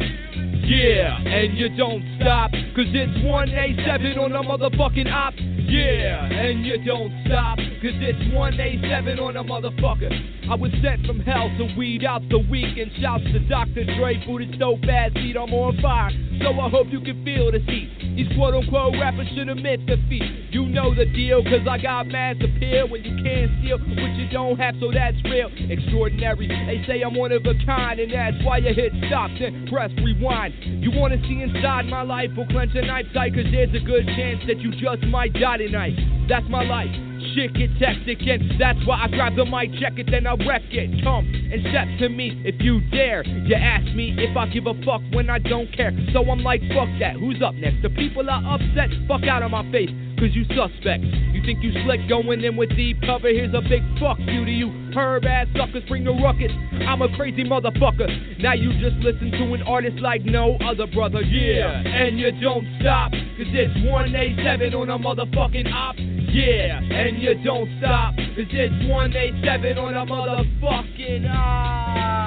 [0.62, 5.34] Yeah, and you don't stop, cause it's 1A7 on a motherfucking op.
[5.70, 10.10] Yeah, and you don't stop, cause it's 1A7 on a motherfucker.
[10.50, 13.86] I was sent from hell to weed out the weak, and shouts to Dr.
[13.98, 15.38] Dre this dope ass beat.
[15.38, 17.90] I'm on fire, so I hope you can feel the heat.
[18.16, 20.50] These quote unquote rappers should admit defeat.
[20.52, 24.28] You know the deal, cause I got mass appeal when you can't steal what you
[24.32, 25.50] don't have, so that's real.
[25.70, 29.68] Extraordinary, they say I'm one of a kind, and that's why you hit stop, then
[29.70, 30.49] press rewind.
[30.66, 32.30] You wanna see inside my life?
[32.36, 35.58] Well, clench a knife tight, cause there's a good chance that you just might die
[35.58, 35.98] tonight.
[36.28, 36.92] That's my life.
[37.36, 40.64] Shit gets hectic, and that's why I grab the mic, check it, then I wreck
[40.72, 41.04] it.
[41.04, 43.26] Come and step to me if you dare.
[43.26, 45.92] You ask me if I give a fuck when I don't care.
[46.14, 47.16] So I'm like, fuck that.
[47.20, 47.82] Who's up next?
[47.82, 48.90] The people are upset.
[49.08, 51.04] Fuck out of my face, cause you suspect.
[51.32, 53.30] You think you slick going in with deep cover?
[53.30, 54.68] Here's a big fuck you to you.
[54.94, 56.52] Herb ass suckers bring the ruckus.
[56.86, 58.40] I'm a crazy motherfucker.
[58.40, 61.22] Now you just listen to an artist like no other brother.
[61.22, 65.96] Yeah, and you don't stop, cause it's 187 on a motherfucking op.
[65.98, 72.20] Yeah, and you don't stop, cause it's 187 on a motherfucking op.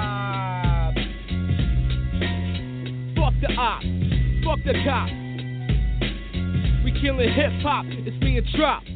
[3.14, 3.82] Fuck the op,
[4.44, 5.31] fuck the cop.
[7.02, 8.86] We killing hip hop, it's being dropped.
[8.86, 8.94] Air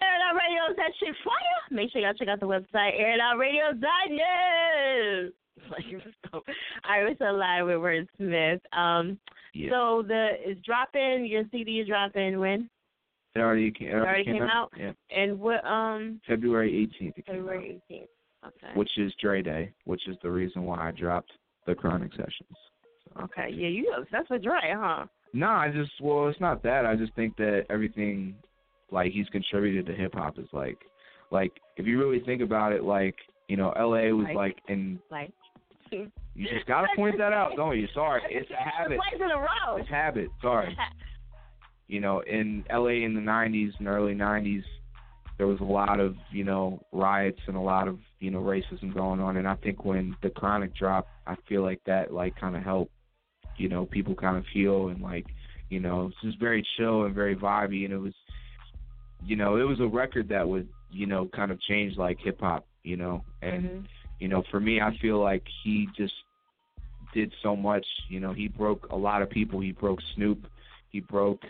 [0.00, 1.60] It Out Radio that shit fire.
[1.70, 5.32] Make sure y'all check out the website, airitoutradio.net.
[6.32, 6.42] All
[6.88, 8.60] right, we're still live with Wordsmith.
[8.76, 9.16] Um,
[9.52, 9.70] Yeah.
[9.70, 11.24] so the is dropping.
[11.26, 12.68] Your CD is dropping when?
[13.36, 14.72] it already, came, it already came out?
[14.76, 15.64] Yeah, And what?
[15.64, 17.16] Um, February 18th.
[17.18, 18.08] It came out, February 18th.
[18.48, 18.72] Okay.
[18.74, 21.30] which is Dre Day, which is the reason why I dropped
[21.66, 22.58] the Chronic Sessions.
[23.22, 23.50] Okay.
[23.52, 25.06] Yeah, you that's what Dre, huh?
[25.34, 26.86] No, I just well, it's not that.
[26.86, 28.36] I just think that everything
[28.90, 30.78] like he's contributed to hip hop is like
[31.30, 33.16] like if you really think about it, like,
[33.48, 35.32] you know, LA was Like- like in Like.
[35.90, 37.86] you just gotta point that out, don't you?
[37.92, 38.22] Sorry.
[38.30, 38.96] It's a habit.
[38.96, 39.76] Twice in a row.
[39.76, 40.76] It's habit, sorry.
[41.86, 44.64] You know, in LA in the nineties and early nineties
[45.36, 48.94] there was a lot of, you know, riots and a lot of, you know, racism
[48.94, 52.60] going on and I think when the chronic dropped, I feel like that like kinda
[52.60, 52.92] helped,
[53.56, 55.26] you know, people kind of feel and like,
[55.70, 58.14] you know, it's just very chill and very vibey and it was
[59.26, 62.38] you know, it was a record that would, you know, kind of change like hip
[62.40, 63.24] hop, you know.
[63.42, 63.86] And Mhm.
[64.18, 66.14] you know, for me, I feel like he just
[67.12, 67.86] did so much.
[68.08, 69.60] You know, he broke a lot of people.
[69.60, 70.46] He broke Snoop.
[70.90, 71.42] He broke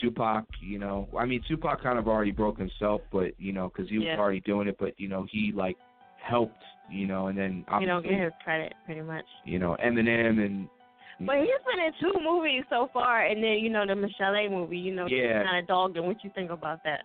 [0.00, 3.88] Tupac, you know, I mean Tupac kind of already broke himself, but you know, because
[3.90, 4.18] he was Yeah.
[4.18, 5.76] already doing it, but you know, he like
[6.16, 9.26] helped, you know, and then You don't get his credit, pretty much.
[9.44, 10.68] you know, Eminem and
[11.20, 14.48] But he's been in two movies so far, and then you know the Michelle A
[14.48, 14.78] movie.
[14.78, 15.44] You know, Yeah.
[15.44, 17.02] kind of dogged And What you think about that?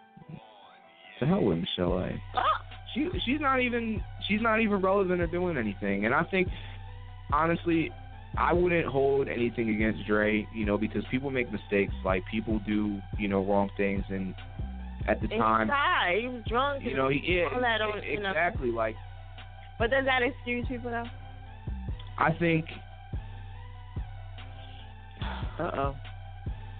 [1.20, 2.10] the hell with Michelle A.
[2.36, 2.42] Oh,
[2.94, 6.48] She she's not even she's not even relevant or doing anything, and I think
[7.32, 7.92] honestly.
[8.38, 11.94] I wouldn't hold anything against Dre, you know, because people make mistakes.
[12.04, 14.36] Like people do, you know, wrong things, and
[15.08, 15.70] at the and time,
[16.10, 16.20] he.
[16.24, 16.84] He was drunk.
[16.84, 18.32] you know, he yeah, all that on- you know.
[18.32, 18.72] exactly.
[18.72, 18.96] Like
[19.80, 21.06] But does that excuse people though?
[22.20, 22.66] I think
[25.60, 25.96] Uh oh.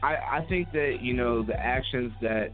[0.04, 2.50] I I think that you know the actions that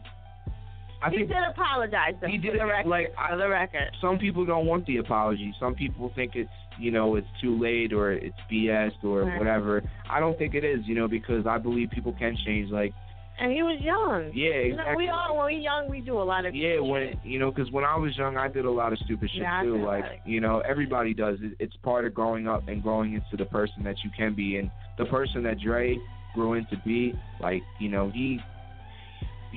[1.02, 2.14] I He think did apologize.
[2.20, 2.88] Though, he did the record.
[2.88, 3.90] like I, for the record.
[4.00, 5.52] some people don't want the apology.
[5.58, 9.38] Some people think it's you know it's too late or it's BS or Right.
[9.38, 9.82] whatever.
[10.08, 12.70] I don't think it is, you know, because I believe people can change.
[12.70, 12.92] Like
[13.40, 14.30] And he was young.
[14.34, 15.04] yeah, You know, exactly.
[15.04, 17.72] we all when we young we do a lot of Yeah, when you know, because
[17.72, 19.84] when I was young, I did a lot of stupid shit Yeah, too.
[19.84, 21.38] Like like- you know, everybody does.
[21.42, 24.58] It, it's part of growing up and growing into the person that you can be.
[24.58, 25.98] And the person that Dre
[26.34, 28.38] grew into be, like you know, he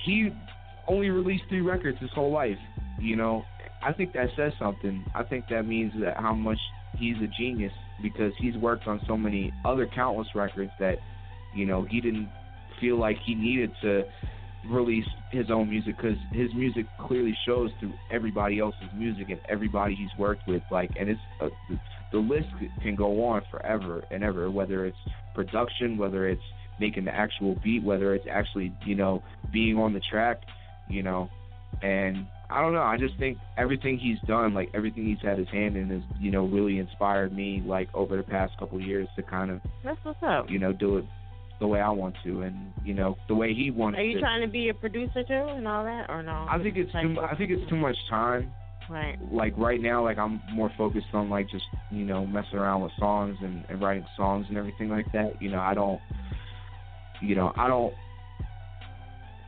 [0.03, 0.29] he
[0.87, 2.57] only released three records his whole life.
[2.99, 3.43] You know,
[3.83, 5.03] I think that says something.
[5.13, 6.59] I think that means that how much
[6.97, 10.95] he's a genius because he's worked on so many other countless records that
[11.53, 12.29] you know he didn't
[12.79, 14.03] feel like he needed to
[14.69, 19.95] release his own music because his music clearly shows through everybody else's music and everybody
[19.95, 20.63] he's worked with.
[20.71, 21.79] Like, and it's uh, the,
[22.11, 22.47] the list
[22.81, 24.49] can go on forever and ever.
[24.49, 24.97] Whether it's
[25.33, 26.41] production, whether it's
[26.79, 30.41] making the actual beat, whether it's actually you know being on the track,
[30.89, 31.29] you know,
[31.81, 32.81] and I don't know.
[32.81, 36.31] I just think everything he's done, like everything he's had his hand in, has you
[36.31, 37.61] know really inspired me.
[37.65, 40.49] Like over the past couple of years to kind of That's what's up.
[40.49, 41.05] you know do it
[41.59, 44.19] the way I want to, and you know the way he wants Are you to.
[44.19, 46.45] trying to be a producer too and all that, or no?
[46.49, 47.19] I think it's Like, too.
[47.21, 48.51] I think it's too much time.
[48.89, 49.17] Right.
[49.31, 52.91] Like right now, like I'm more focused on like just you know messing around with
[52.99, 55.41] songs and, and writing songs and everything like that.
[55.41, 55.99] You know, I don't.
[57.21, 57.93] You know, I don't.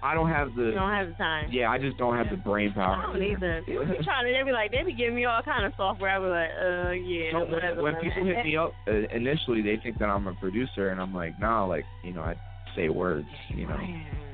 [0.04, 0.64] I don't have the.
[0.64, 1.50] You don't have the time.
[1.52, 2.96] yeah, I just don't have the brain power.
[2.96, 3.64] I don't either.
[3.68, 4.32] They be trying to.
[4.32, 6.12] They be like, they be giving me all kind of software.
[6.12, 7.78] I be like, uh, yeah.
[7.78, 11.02] When, when people hit me up uh, initially, they think that I'm a producer, and
[11.02, 12.36] I'm like, nah, like you know, I
[12.76, 13.28] say words.
[13.50, 13.78] You know,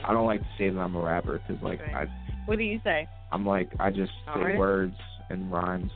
[0.06, 2.06] I don't like to say that I'm a rapper because like I,
[2.46, 3.08] What do you say?
[3.32, 4.58] I'm like I just say Alright.
[4.60, 4.96] words
[5.30, 5.92] and rhymes.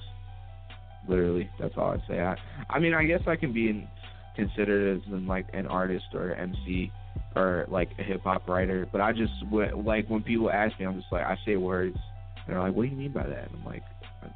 [1.07, 2.19] Literally, that's all I say.
[2.19, 2.35] I,
[2.69, 3.87] I mean, I guess I can be in,
[4.35, 6.91] considered as in like an artist or MC
[7.37, 10.95] or like a hip hop writer, but I just like when people ask me, I'm
[10.99, 11.97] just like I say words,
[12.45, 13.83] and they're like, "What do you mean by that?" And I'm like,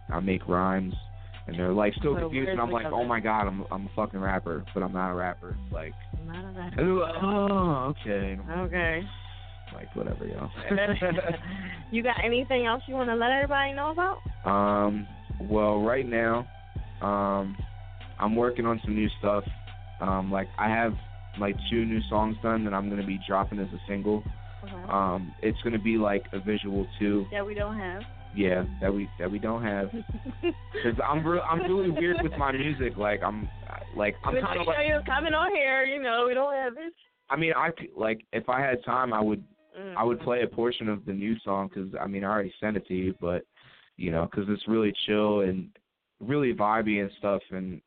[0.10, 0.93] I, make rhymes,
[1.47, 3.89] and they're like still Put confused, and I'm like, "Oh my god, I'm I'm a
[3.95, 5.93] fucking rapper, but I'm not a rapper." Like,
[6.26, 6.93] Not a rapper.
[6.93, 9.02] like, "Oh, okay." Okay.
[9.74, 10.49] like whatever, yo.
[11.91, 14.49] you got anything else you want to let everybody know about?
[14.49, 15.08] Um,
[15.41, 16.47] well, right now,
[17.02, 17.58] um,
[18.20, 19.43] I'm working on some new stuff.
[19.99, 20.93] Um, like I have
[21.40, 24.24] like two new songs done that I'm gonna be dropping as a single.
[24.64, 24.74] Okay.
[24.92, 27.26] Um, it's gonna be like a visual too.
[27.32, 28.02] that we don't have.
[28.36, 29.90] Yeah, that we that we don't have.
[30.84, 32.98] Cause I'm re- I'm really weird with my music.
[32.98, 33.50] Like I'm
[33.96, 35.84] like I'm kind you of like you're coming on here.
[35.84, 36.94] You know, we don't have this.
[37.30, 39.44] I mean I like if I had time I would
[39.80, 39.96] Mm.
[39.96, 42.78] I would play a portion of the new song because I mean I already sent
[42.78, 43.44] it to you, but
[43.98, 45.70] you know because it's really chill and
[46.20, 47.82] really vibey and stuff, and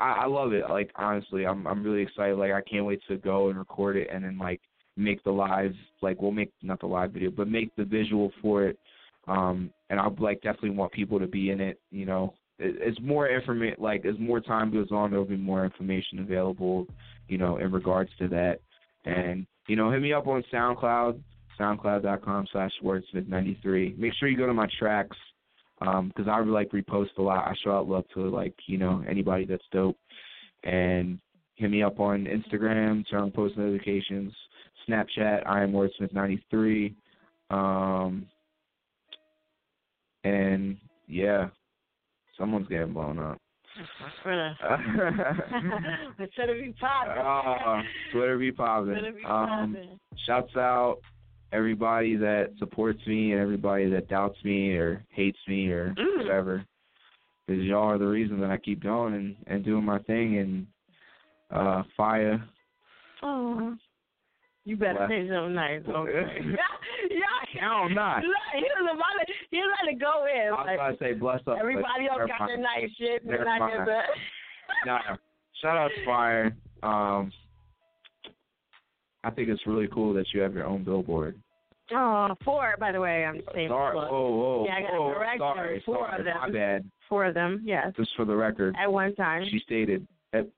[0.00, 0.64] I, I love it.
[0.68, 2.36] Like honestly, I'm I'm really excited.
[2.36, 4.60] Like I can't wait to go and record it and then like
[4.96, 5.72] make the live
[6.02, 8.78] like we'll make not the live video, but make the visual for it.
[9.28, 11.78] Um, and I'll like definitely want people to be in it.
[11.90, 13.82] You know, it, it's more information.
[13.82, 16.86] Like as more time goes on, there'll be more information available.
[17.28, 18.60] You know, in regards to that.
[19.04, 21.20] And you know, hit me up on SoundCloud,
[21.58, 23.96] soundcloud.com slash wordsmith93.
[23.98, 25.16] Make sure you go to my tracks
[25.80, 27.46] because I really like repost a lot.
[27.48, 29.96] I show out love to like you know anybody that's dope.
[30.62, 31.18] And
[31.54, 34.32] hit me up on Instagram, turn on post notifications,
[34.88, 35.46] Snapchat.
[35.46, 36.94] I am wordsmith93.
[37.50, 38.26] Um,
[40.24, 40.76] and
[41.08, 41.48] yeah,
[42.38, 43.38] someone's getting blown up.
[46.18, 47.22] Instead of be popping.
[47.24, 48.96] uh, Twitter be popping.
[49.06, 49.98] Of be Um, popping.
[50.26, 50.98] shouts out
[51.52, 56.18] everybody that supports me and everybody that doubts me or hates me or Mm.
[56.18, 56.64] whatever.
[57.46, 60.38] Because y'all are the reason that I keep going and, and doing my thing.
[60.38, 60.66] And
[61.50, 62.42] uh, Fire.
[63.22, 63.74] Oh.
[64.64, 65.82] You better say something nice.
[65.88, 66.40] Okay.
[67.10, 68.22] yeah, No, I'm not.
[68.22, 70.48] He was about to, he was about to go in.
[70.48, 71.56] I was Like, about to say bless up.
[71.58, 72.52] everybody else got mind.
[72.52, 73.24] the nice shit.
[73.24, 73.72] Never and I mind.
[73.78, 74.00] get the.
[74.86, 74.98] no,
[75.60, 76.56] shout out to Fire.
[76.82, 77.32] Um,
[79.24, 81.36] I think it's really cool that you have your own billboard.
[81.92, 83.24] Oh, four, by the way.
[83.24, 83.92] I'm saying Sorry.
[83.94, 84.06] four.
[84.08, 84.64] Whoa, whoa.
[84.66, 85.14] Yeah, I got whoa.
[85.54, 86.18] Sorry, Four sorry.
[86.20, 86.36] of them.
[86.40, 86.90] My bad.
[87.08, 87.92] Four of them, yes.
[87.96, 89.44] Just for the record, At one time.
[89.50, 90.06] she stated.
[90.32, 90.48] That,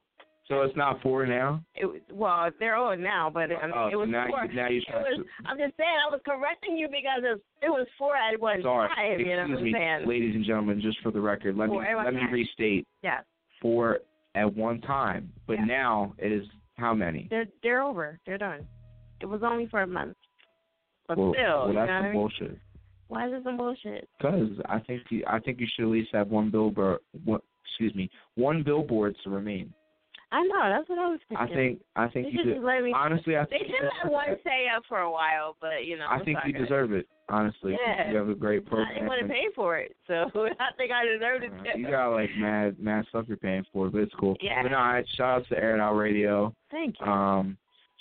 [0.46, 1.62] so it's not four now.
[1.74, 4.44] It was, well, they're old now, but I mean, oh, it was now four.
[4.44, 7.22] you now you It trying was, I'm just saying, I was correcting you because
[7.62, 8.62] it was, four at one to.
[8.64, 8.88] Sorry.
[8.94, 9.20] time.
[9.20, 10.08] You know Excuse what I'm me, saying?
[10.08, 10.80] ladies and gentlemen.
[10.82, 12.86] Just for the record, let Four me at let me restate.
[13.02, 13.24] Yes,
[13.62, 14.00] Four
[14.34, 15.64] at one time, but Yeah.
[15.64, 16.44] now it is
[16.76, 17.26] how many?
[17.30, 18.18] they're they're over.
[18.26, 18.66] They're done.
[19.20, 20.16] It was only for a month,
[21.06, 22.60] but well, still, well, you that's know what I mean?
[23.08, 24.08] Why is this some bullshit?
[24.18, 27.00] Because I think you, I think you should at least have one billboard.
[27.24, 29.72] What, excuse me, one billboard to remain.
[30.32, 31.46] I know that's what I was thinking.
[31.46, 32.92] I think I think they you should let me.
[32.96, 35.98] Honestly, I think They think should let one stay up for a while, but you
[35.98, 36.06] know.
[36.08, 36.64] I think you all good.
[36.64, 37.06] deserve it.
[37.32, 38.10] Honestly, Yeah.
[38.10, 38.94] you have a great I program.
[38.94, 40.12] didn't want to pay for it, so
[40.60, 41.50] I think I deserved it.
[41.52, 44.36] Uh, you got like mad mad stuff you're paying for, but it's cool.
[44.42, 44.62] Yeah.
[44.62, 46.54] But no, I, shout out to Air Out Radio.
[46.70, 47.06] Thank you.
[47.06, 47.56] Um,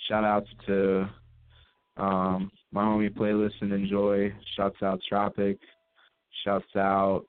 [0.06, 1.08] shout outs to
[1.96, 4.32] um my homie playlist and enjoy.
[4.54, 5.58] Shouts out Tropic.
[6.44, 7.24] Shouts out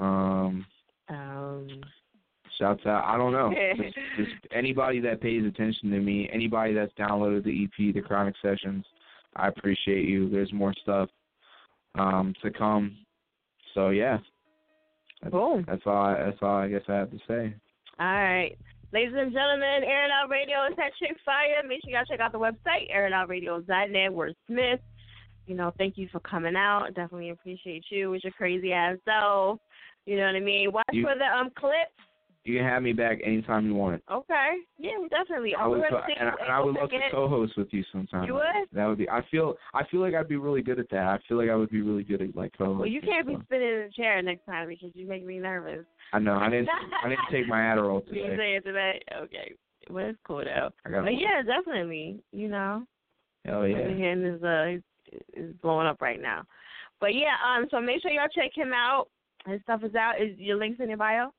[0.00, 0.66] um
[1.08, 1.66] um.
[2.58, 3.54] shouts out I don't know.
[3.76, 8.34] just, just anybody that pays attention to me, anybody that's downloaded the EP, the Chronic
[8.42, 8.84] Sessions,
[9.36, 10.28] I appreciate you.
[10.28, 11.08] There's more stuff
[11.98, 12.96] um to come.
[13.74, 14.18] So yeah.
[15.22, 15.64] That's, Boom.
[15.66, 17.54] that's all I, that's all I guess I have to say.
[17.98, 18.56] All right.
[18.92, 21.60] Ladies and gentlemen, Airing Out Radio is chick fire.
[21.66, 24.12] Make sure y'all check out the website, airingoutradio.net.
[24.12, 24.80] We're Smith.
[25.46, 26.94] You know, thank you for coming out.
[26.94, 29.58] Definitely appreciate you with your crazy ass self.
[30.06, 30.72] You know what I mean?
[30.72, 31.88] Watch You- for the um clip.
[32.48, 34.02] You can have me back anytime you want.
[34.10, 34.54] Okay.
[34.78, 35.54] Yeah, definitely.
[35.54, 38.24] I would, gonna and, I, and I would love to co-host with you sometime.
[38.24, 38.68] You would?
[38.72, 39.06] That would be.
[39.10, 39.54] I feel.
[39.74, 41.04] I feel like I'd be really good at that.
[41.04, 42.78] I feel like I would be really good at like co-hosting.
[42.78, 43.42] Well, you can't be so.
[43.44, 45.84] spinning in the chair next time because you make me nervous.
[46.14, 46.36] I know.
[46.36, 46.70] I didn't.
[47.04, 48.36] I didn't take my Adderall You today.
[48.38, 49.02] say it today?
[49.24, 49.52] Okay.
[49.90, 50.70] Well, it's cool though.
[50.84, 52.22] But yeah, definitely.
[52.32, 52.84] You know.
[53.44, 53.76] Hell yeah.
[53.76, 54.82] And is uh is-
[55.34, 56.44] is blowing up right now.
[57.00, 59.08] But yeah, um, so make sure y'all check him out.
[59.46, 60.20] His stuff is out.
[60.20, 61.32] Is your links in your bio?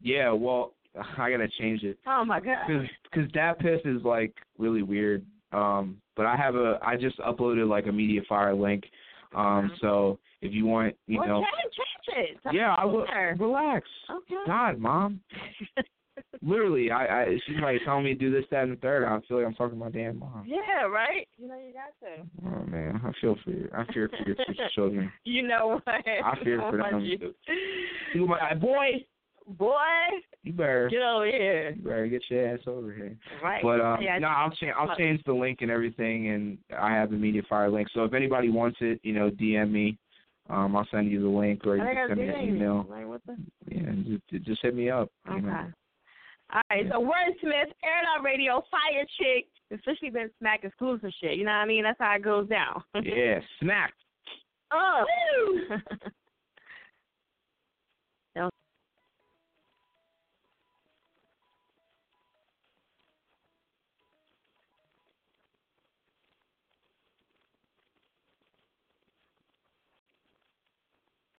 [0.00, 0.32] Yeah.
[0.32, 0.74] Well,
[1.18, 2.66] I gotta change it Oh my god.
[2.68, 5.24] because that piss is like really weird.
[5.52, 6.78] Um, but I have a.
[6.82, 8.84] I just uploaded like a MediaFire link.
[9.34, 11.40] Um, so if you want, you well, know.
[11.40, 11.74] change,
[12.16, 12.42] change it.
[12.42, 13.06] Tell Yeah, I will.
[13.38, 13.88] Relax.
[14.10, 14.36] Okay.
[14.46, 15.20] God, mom.
[16.42, 19.04] Literally, I, I she's like telling me to do this, that, and the third.
[19.04, 20.44] I feel like I'm talking to my damn mom.
[20.46, 21.26] yeah, right.
[21.36, 22.48] You know you got to.
[22.48, 23.68] Oh man, I feel for you.
[23.76, 25.12] I fear for your future children.
[25.24, 25.94] You know what?
[25.96, 27.00] I fear for them.
[28.14, 29.04] You my boy.
[29.46, 29.76] Boy,
[30.42, 31.74] You better, get over here.
[31.76, 33.16] you better get your ass over here.
[33.42, 33.62] Right.
[33.62, 34.72] But um, yeah, no, I'll change.
[34.76, 37.88] I'll change the link and everything, and I have the MediaFire link.
[37.92, 39.98] So if anybody wants it, you know, DM me.
[40.50, 42.86] Um, I'll send you the link, or you can send me an email.
[42.88, 43.36] Like what the?
[43.70, 45.10] Yeah, just, just hit me up.
[45.30, 45.72] You know.
[46.52, 51.38] All right, so Wordsmith, Air Out Radio, Fire Chick, especially been smack exclusive shit.
[51.38, 51.82] You know what I mean?
[51.82, 52.82] That's how it goes down.
[53.02, 53.94] Yeah, smack.
[54.72, 55.04] oh.